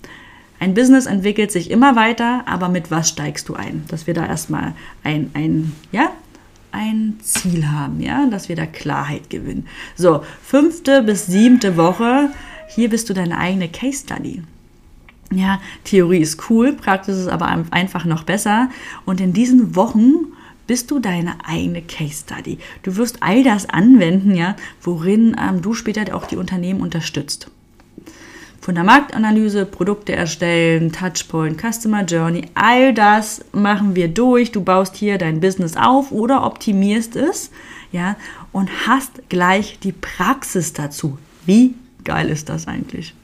Ein 0.60 0.74
Business 0.74 1.06
entwickelt 1.06 1.50
sich 1.50 1.70
immer 1.70 1.96
weiter, 1.96 2.42
aber 2.46 2.68
mit 2.68 2.90
was 2.90 3.08
steigst 3.08 3.48
du 3.48 3.54
ein? 3.54 3.84
Dass 3.88 4.06
wir 4.06 4.12
da 4.12 4.26
erstmal 4.26 4.74
ein, 5.02 5.30
ein, 5.32 5.72
ja, 5.90 6.12
ein 6.70 7.18
Ziel 7.22 7.66
haben, 7.66 8.00
ja, 8.00 8.26
dass 8.26 8.50
wir 8.50 8.56
da 8.56 8.66
Klarheit 8.66 9.30
gewinnen. 9.30 9.66
So, 9.96 10.22
fünfte 10.42 11.02
bis 11.02 11.26
siebte 11.26 11.78
Woche, 11.78 12.28
hier 12.68 12.90
bist 12.90 13.08
du 13.08 13.14
deine 13.14 13.38
eigene 13.38 13.70
Case 13.70 14.04
Study. 14.04 14.42
Ja, 15.32 15.60
Theorie 15.84 16.20
ist 16.20 16.50
cool, 16.50 16.74
Praxis 16.74 17.16
ist 17.16 17.28
aber 17.28 17.46
einfach 17.70 18.04
noch 18.04 18.24
besser. 18.24 18.68
Und 19.06 19.22
in 19.22 19.32
diesen 19.32 19.74
Wochen 19.76 20.26
bist 20.66 20.90
du 20.90 20.98
deine 20.98 21.36
eigene 21.46 21.80
Case 21.80 22.24
Study. 22.26 22.58
Du 22.82 22.96
wirst 22.96 23.22
all 23.22 23.42
das 23.44 23.66
anwenden, 23.66 24.34
ja, 24.34 24.56
worin 24.82 25.34
ähm, 25.40 25.62
du 25.62 25.72
später 25.72 26.14
auch 26.14 26.26
die 26.26 26.36
Unternehmen 26.36 26.82
unterstützt. 26.82 27.50
Von 28.60 28.74
der 28.74 28.84
Marktanalyse, 28.84 29.64
Produkte 29.64 30.14
erstellen, 30.14 30.92
Touchpoint, 30.92 31.58
Customer 31.60 32.04
Journey, 32.04 32.44
all 32.54 32.92
das 32.92 33.42
machen 33.52 33.96
wir 33.96 34.08
durch. 34.08 34.52
Du 34.52 34.62
baust 34.62 34.96
hier 34.96 35.16
dein 35.16 35.40
Business 35.40 35.76
auf 35.76 36.12
oder 36.12 36.44
optimierst 36.44 37.16
es, 37.16 37.50
ja, 37.90 38.16
und 38.52 38.68
hast 38.86 39.28
gleich 39.30 39.78
die 39.82 39.92
Praxis 39.92 40.74
dazu. 40.74 41.16
Wie 41.46 41.74
geil 42.04 42.28
ist 42.28 42.50
das 42.50 42.68
eigentlich? 42.68 43.14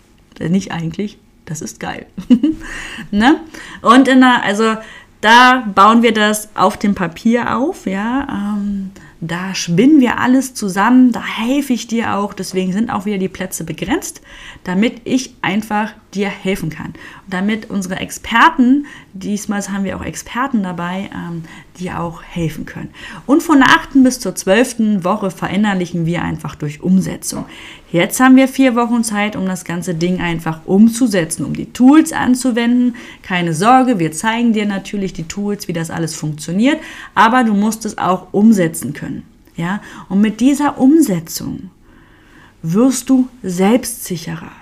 Äh, 0.41 0.49
nicht 0.49 0.73
eigentlich, 0.73 1.19
das 1.45 1.61
ist 1.61 1.81
geil. 1.81 2.07
ne? 3.11 3.41
Und 3.83 4.09
in 4.09 4.21
der, 4.21 4.43
also 4.43 4.77
da 5.21 5.67
bauen 5.75 6.03
wir 6.03 6.13
das 6.13 6.49
auf 6.55 6.79
dem 6.79 6.95
Papier 6.95 7.57
auf, 7.57 7.87
ja. 7.87 8.27
Ähm, 8.57 8.91
da 9.21 9.55
spinnen 9.55 10.01
wir 10.01 10.19
alles 10.19 10.55
zusammen, 10.55 11.13
da 11.13 11.25
helfe 11.25 11.73
ich 11.73 11.87
dir 11.87 12.15
auch. 12.17 12.35
Deswegen 12.35 12.73
sind 12.73 12.91
auch 12.91 13.07
wieder 13.07 13.19
die 13.19 13.29
Plätze 13.29 13.65
begrenzt, 13.65 14.21
damit 14.65 15.01
ich 15.05 15.35
einfach 15.43 15.95
dir 16.17 16.29
helfen 16.29 16.71
kann. 16.71 16.89
Und 16.89 17.31
damit 17.31 17.71
unsere 17.71 17.97
Experten, 17.97 18.87
diesmal 19.13 19.63
haben 19.69 19.85
wir 19.85 19.97
auch 19.97 20.05
Experten 20.05 20.63
dabei, 20.63 21.11
ähm, 21.15 21.45
die 21.79 21.91
auch 21.91 22.23
helfen 22.23 22.67
können. 22.67 22.91
Und 23.27 23.43
von 23.43 23.59
der 23.59 23.69
8. 23.69 24.03
bis 24.03 24.21
zur 24.21 24.35
12. 24.35 25.05
Woche 25.05 25.31
verinnerlichen 25.31 26.07
wir 26.07 26.23
einfach 26.23 26.55
durch 26.55 26.83
Umsetzung. 26.83 27.45
Jetzt 27.93 28.19
haben 28.21 28.37
wir 28.37 28.49
vier 28.49 28.75
Wochen 28.75 29.05
Zeit, 29.05 29.37
um 29.37 29.47
das 29.47 29.65
ganze 29.65 29.95
Ding 29.95 30.21
einfach 30.21 30.61
umzusetzen, 30.67 31.45
um 31.45 31.55
die 31.55 31.73
Tools 31.73 32.13
anzuwenden. 32.13 32.97
Keine 33.23 33.55
Sorge, 33.55 33.99
wir 33.99 34.13
zeigen 34.13 34.53
dir 34.53 34.67
natürlich 34.67 35.13
die 35.13 35.29
Tools, 35.29 35.69
wie 35.69 35.73
das 35.73 35.91
alles 35.91 36.15
funktioniert, 36.15 36.81
aber 37.15 37.45
du 37.45 37.55
musst 37.55 37.85
es 37.85 37.99
auch 37.99 38.33
umsetzen 38.33 38.93
können. 38.93 39.23
Ja? 39.57 39.81
Und 40.09 40.21
mit 40.21 40.41
dieser 40.41 40.79
Umsetzung 40.79 41.71
wirst 42.63 43.11
du 43.11 43.29
selbstsicherer. 43.43 44.53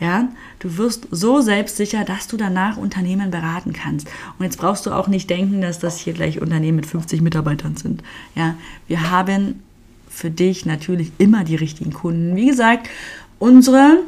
Ja, 0.00 0.28
du 0.62 0.78
wirst 0.78 1.08
so 1.10 1.40
selbstsicher, 1.40 2.04
dass 2.04 2.28
du 2.28 2.36
danach 2.36 2.76
Unternehmen 2.76 3.30
beraten 3.30 3.72
kannst. 3.72 4.06
Und 4.38 4.44
jetzt 4.44 4.58
brauchst 4.58 4.86
du 4.86 4.92
auch 4.92 5.08
nicht 5.08 5.28
denken, 5.28 5.60
dass 5.60 5.80
das 5.80 5.98
hier 5.98 6.12
gleich 6.12 6.40
Unternehmen 6.40 6.76
mit 6.76 6.86
50 6.86 7.20
Mitarbeitern 7.20 7.76
sind. 7.76 8.02
Ja, 8.36 8.54
wir 8.86 9.10
haben 9.10 9.62
für 10.08 10.30
dich 10.30 10.64
natürlich 10.64 11.10
immer 11.18 11.42
die 11.42 11.56
richtigen 11.56 11.92
Kunden. 11.92 12.36
Wie 12.36 12.46
gesagt, 12.46 12.88
unsere 13.38 13.98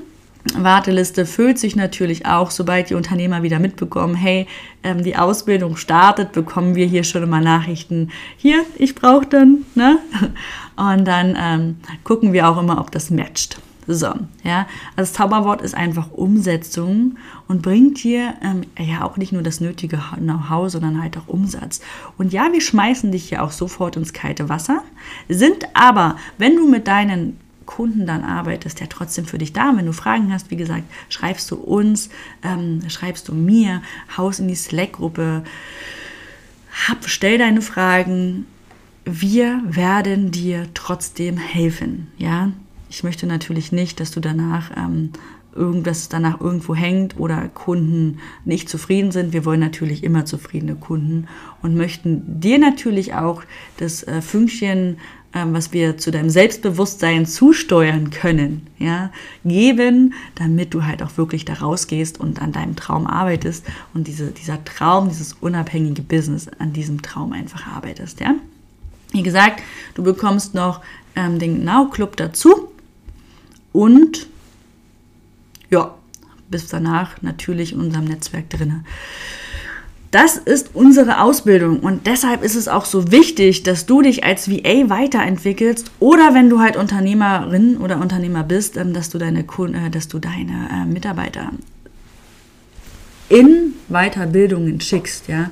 Warteliste 0.57 1.27
füllt 1.27 1.59
sich 1.59 1.75
natürlich 1.75 2.27
auch, 2.27 2.51
sobald 2.51 2.91
die 2.91 2.95
Unternehmer 2.95 3.43
wieder 3.43 3.59
mitbekommen, 3.59 4.15
hey, 4.15 4.47
ähm, 4.83 5.03
die 5.03 5.17
Ausbildung 5.17 5.77
startet, 5.77 6.33
bekommen 6.33 6.75
wir 6.75 6.87
hier 6.87 7.03
schon 7.03 7.23
immer 7.23 7.41
Nachrichten. 7.41 8.11
Hier, 8.37 8.65
ich 8.77 8.95
brauche 8.95 9.27
dann, 9.27 9.65
ne? 9.75 9.99
Und 10.77 11.07
dann 11.07 11.37
ähm, 11.39 11.77
gucken 12.05 12.33
wir 12.33 12.49
auch 12.49 12.59
immer, 12.59 12.79
ob 12.79 12.91
das 12.91 13.11
matcht. 13.11 13.59
So, 13.87 14.15
ja, 14.43 14.67
also 14.97 14.97
das 14.97 15.13
Zauberwort 15.13 15.61
ist 15.61 15.75
einfach 15.75 16.11
Umsetzung 16.11 17.19
und 17.49 17.61
bringt 17.61 18.03
dir 18.03 18.35
ähm, 18.43 18.63
ja 18.79 19.05
auch 19.05 19.17
nicht 19.17 19.33
nur 19.33 19.43
das 19.43 19.61
nötige 19.61 20.01
Know-how, 20.17 20.71
sondern 20.71 21.03
halt 21.03 21.19
auch 21.19 21.29
Umsatz. 21.29 21.81
Und 22.17 22.33
ja, 22.33 22.51
wir 22.53 22.63
schmeißen 22.63 23.13
dich 23.13 23.31
ja 23.31 23.43
auch 23.43 23.51
sofort 23.51 23.97
ins 23.97 24.13
kalte 24.13 24.49
Wasser, 24.49 24.83
sind 25.29 25.67
aber, 25.75 26.17
wenn 26.39 26.57
du 26.57 26.69
mit 26.69 26.87
deinen 26.87 27.39
Kunden 27.67 28.07
dann 28.07 28.25
arbeitest, 28.25 28.81
ja 28.81 28.87
trotzdem 28.89 29.25
für 29.27 29.39
dich 29.39 29.53
da. 29.53 29.73
Wenn 29.75 29.87
du 29.87 29.93
Fragen 29.93 30.33
hast, 30.33 30.51
wie 30.51 30.57
gesagt, 30.57 30.85
schreibst 31.09 31.51
du 31.51 31.57
uns, 31.57 32.11
ähm, 32.43 32.81
schreibst 32.89 33.29
du 33.29 33.35
mir, 33.35 33.83
haus 34.17 34.39
in 34.39 34.49
die 34.49 34.55
Slack-Gruppe, 34.55 35.45
stell 37.07 37.39
deine 37.39 37.63
Fragen. 37.63 38.47
Wir 39.05 39.63
werden 39.65 40.31
dir 40.31 40.69
trotzdem 40.75 41.37
helfen, 41.37 42.09
ja. 42.17 42.53
Ich 42.95 43.03
möchte 43.03 43.27
natürlich 43.27 43.73
nicht, 43.73 43.99
dass 43.99 44.13
du 44.13 44.21
danach 44.21 44.71
ähm, 44.77 45.11
irgendwas 45.53 46.09
danach 46.09 46.41
irgendwo 46.41 46.77
hängt 46.77 47.19
oder 47.19 47.49
Kunden 47.49 48.21
nicht 48.45 48.69
zufrieden 48.69 49.11
sind. 49.11 49.33
Wir 49.33 49.45
wollen 49.45 49.59
natürlich 49.59 50.05
immer 50.05 50.27
zufriedene 50.27 50.77
Kunden 50.77 51.27
und 51.61 51.77
möchten 51.77 52.41
dir 52.41 52.61
natürlich 52.61 53.15
auch 53.15 53.43
das 53.79 54.05
äh, 54.05 54.23
Fünkchen, 54.23 54.99
äh, 55.33 55.45
was 55.45 55.73
wir 55.73 55.99
zu 55.99 56.13
deinem 56.13 56.31
Selbstbewusstsein 56.31 57.27
zusteuern 57.27 58.11
können, 58.11 58.69
ja, 58.79 59.11
geben, 59.45 60.15
damit 60.37 60.73
du 60.73 60.85
halt 60.85 61.03
auch 61.03 61.17
wirklich 61.17 61.45
da 61.45 61.55
rausgehst 61.55 62.21
und 62.21 62.41
an 62.41 62.53
deinem 62.53 62.77
Traum 62.77 63.09
arbeitest 63.09 63.67
und 63.93 64.07
diese, 64.07 64.31
dieser 64.31 64.65
Traum, 64.65 65.09
dieses 65.09 65.33
unabhängige 65.33 66.03
Business, 66.03 66.47
an 66.61 66.73
diesem 66.73 67.03
Traum 67.03 67.33
einfach 67.33 67.67
arbeitest, 67.67 68.21
ja. 68.21 68.37
Wie 69.11 69.25
gesagt, 69.25 69.63
du 69.95 70.05
bekommst 70.05 70.55
noch 70.55 70.81
ähm, 71.17 71.41
den 71.41 71.65
Now 71.65 71.89
Club 71.91 72.17
dazu 72.17 72.69
und 73.75 74.29
ja, 75.69 75.95
bis 76.49 76.69
danach 76.69 77.21
natürlich 77.21 77.73
in 77.73 77.81
unserem 77.81 78.05
Netzwerk 78.05 78.49
drin. 78.49 78.85
Das 80.13 80.37
ist 80.37 80.71
unsere 80.75 81.21
Ausbildung 81.21 81.81
und 81.81 82.07
deshalb 82.07 82.45
ist 82.45 82.55
es 82.55 82.69
auch 82.69 82.85
so 82.85 83.11
wichtig, 83.11 83.65
dass 83.65 83.85
du 83.85 84.01
dich 84.01 84.23
als 84.23 84.49
VA 84.49 84.89
weiterentwickelst 84.89 85.91
oder 85.99 86.35
wenn 86.35 86.49
du 86.49 86.61
halt 86.61 86.77
Unternehmerin 86.77 87.79
oder 87.79 88.01
Unternehmer 88.01 88.45
bist, 88.45 88.77
ähm, 88.77 88.95
dass 88.95 89.11
du 89.11 89.19
deine, 89.19 89.41
äh, 89.41 89.91
dass 89.91 90.07
du 90.07 90.21
deine 90.21 90.69
äh, 90.73 90.87
Mitarbeiter 90.87 91.51
in 93.29 93.75
Weiterbildungen 93.89 94.81
schickst, 94.81 95.27
ja. 95.27 95.51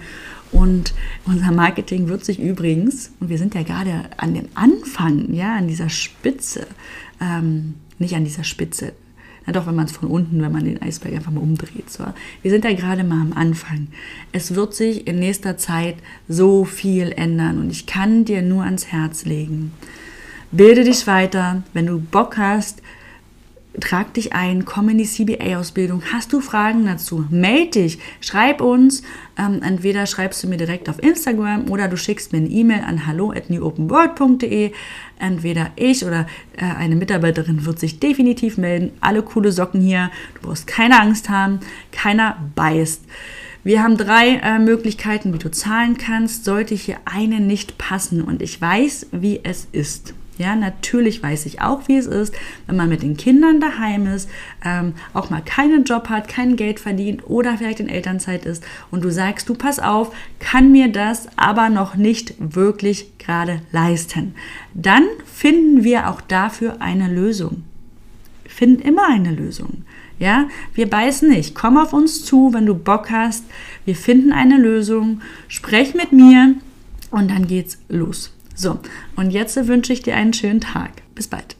Und 0.53 0.93
unser 1.25 1.51
Marketing 1.51 2.09
wird 2.09 2.25
sich 2.25 2.39
übrigens, 2.39 3.11
und 3.19 3.31
wir 3.31 3.39
sind 3.39 3.55
ja 3.55 3.63
gerade 3.63 4.05
an 4.19 4.35
dem 4.35 4.49
Anfang, 4.55 5.33
ja, 5.33 5.57
an 5.57 5.67
dieser 5.67 5.89
Spitze, 5.89 6.67
ähm, 7.21 7.75
nicht 7.99 8.15
an 8.15 8.25
dieser 8.25 8.45
Spitze. 8.45 8.93
Na 9.47 9.53
doch, 9.53 9.67
wenn 9.67 9.75
man 9.75 9.87
es 9.87 9.93
von 9.93 10.09
unten, 10.09 10.41
wenn 10.41 10.53
man 10.53 10.65
den 10.65 10.81
Eisberg 10.81 11.15
einfach 11.15 11.33
mal 11.33 11.41
umdreht. 11.41 11.91
So. 11.91 12.05
Wir 12.43 12.51
sind 12.51 12.65
da 12.65 12.73
gerade 12.73 13.03
mal 13.03 13.21
am 13.21 13.33
Anfang. 13.33 13.89
Es 14.31 14.55
wird 14.55 14.75
sich 14.75 15.07
in 15.07 15.19
nächster 15.19 15.57
Zeit 15.57 15.97
so 16.29 16.65
viel 16.65 17.13
ändern 17.13 17.59
und 17.59 17.71
ich 17.71 17.87
kann 17.87 18.25
dir 18.25 18.43
nur 18.43 18.65
ans 18.65 18.87
Herz 18.87 19.25
legen. 19.25 19.73
Bilde 20.53 20.85
dich 20.85 21.07
weiter, 21.07 21.63
wenn 21.73 21.87
du 21.87 21.99
Bock 21.99 22.37
hast, 22.37 22.83
trag 23.81 24.13
dich 24.15 24.33
ein, 24.33 24.65
komm 24.65 24.91
in 24.91 24.99
die 24.99 25.05
CBA-Ausbildung. 25.05 26.03
Hast 26.13 26.33
du 26.33 26.41
Fragen 26.41 26.85
dazu? 26.85 27.27
Meld 27.31 27.75
dich, 27.75 27.99
schreib 28.21 28.61
uns. 28.61 29.03
Ähm, 29.39 29.63
entweder 29.63 30.07
schreibst 30.07 30.43
du 30.43 30.49
mir 30.49 30.59
direkt 30.59 30.89
auf 30.89 31.03
Instagram 31.03 31.71
oder 31.71 31.89
du 31.89 31.97
schickst 31.97 32.33
mir 32.33 32.39
eine 32.39 32.49
E-Mail 32.49 32.83
an 32.85 33.07
hallo 33.07 33.33
at 33.33 33.49
newopenworld.de. 33.49 34.73
Entweder 35.19 35.71
ich 35.77 36.05
oder 36.05 36.27
äh, 36.57 36.65
eine 36.65 36.97
Mitarbeiterin 36.97 37.65
wird 37.65 37.79
sich 37.79 37.99
definitiv 37.99 38.59
melden. 38.59 38.93
Alle 39.01 39.23
coole 39.23 39.53
Socken 39.53 39.81
hier. 39.81 40.11
Du 40.35 40.49
brauchst 40.49 40.67
keine 40.67 41.01
Angst 41.01 41.31
haben. 41.31 41.61
Keiner 41.93 42.37
beißt. 42.55 43.03
Wir 43.65 43.83
haben 43.83 43.97
drei 43.97 44.41
äh, 44.43 44.59
Möglichkeiten, 44.59 45.33
wie 45.33 45.39
du 45.39 45.51
zahlen 45.51 45.97
kannst. 45.97 46.45
Sollte 46.45 46.75
hier 46.75 46.99
eine 47.05 47.41
nicht 47.41 47.79
passen 47.79 48.21
und 48.21 48.43
ich 48.43 48.61
weiß, 48.61 49.07
wie 49.13 49.41
es 49.45 49.69
ist 49.73 50.15
ja, 50.43 50.57
natürlich 50.57 51.23
weiß 51.23 51.47
ich 51.47 51.61
auch, 51.61 51.87
wie 51.87 51.97
es 51.97 52.07
ist, 52.07 52.35
wenn 52.67 52.77
man 52.77 52.89
mit 52.89 53.03
den 53.03 53.17
Kindern 53.17 53.61
daheim 53.61 54.09
ist, 54.09 54.29
ähm, 54.65 54.95
auch 55.15 55.31
mal 55.31 55.41
keinen 55.41 55.85
Job 55.85 56.09
hat, 56.09 56.27
kein 56.27 56.57
Geld 56.57 56.81
verdient 56.81 57.23
oder 57.29 57.57
vielleicht 57.57 57.79
in 57.79 57.89
Elternzeit 57.89 58.45
ist 58.45 58.65
und 58.91 59.05
du 59.05 59.11
sagst, 59.11 59.49
du 59.49 59.55
pass 59.55 59.79
auf, 59.79 60.13
kann 60.41 60.73
mir 60.73 60.91
das 60.91 61.29
aber 61.37 61.69
noch 61.71 61.95
nicht 61.95 62.35
wirklich 62.39 63.17
gerade 63.19 63.63
leisten. 63.71 64.35
Dann 64.75 65.05
finden 65.25 65.85
wir 65.85 66.11
auch 66.11 66.21
dafür 66.21 66.77
eine 66.81 67.07
Lösung. 67.09 67.63
Finden 68.45 68.83
immer 68.83 69.09
eine 69.09 69.31
Lösung. 69.31 69.85
Ja, 70.19 70.49
wir 70.75 70.91
beißen 70.91 71.29
nicht. 71.29 71.55
Komm 71.55 71.79
auf 71.79 71.93
uns 71.93 72.25
zu, 72.25 72.53
wenn 72.53 72.67
du 72.67 72.75
Bock 72.75 73.11
hast. 73.11 73.45
Wir 73.85 73.97
finden 73.97 74.33
eine 74.33 74.59
Lösung. 74.59 75.21
Sprech 75.49 75.95
mit 75.95 76.13
mir 76.13 76.57
und 77.11 77.31
dann 77.31 77.47
geht's 77.47 77.79
los. 77.89 78.33
So, 78.55 78.79
und 79.17 79.31
jetzt 79.31 79.67
wünsche 79.67 79.93
ich 79.93 80.03
dir 80.03 80.17
einen 80.17 80.33
schönen 80.33 80.61
Tag. 80.61 81.03
Bis 81.15 81.29
bald. 81.29 81.57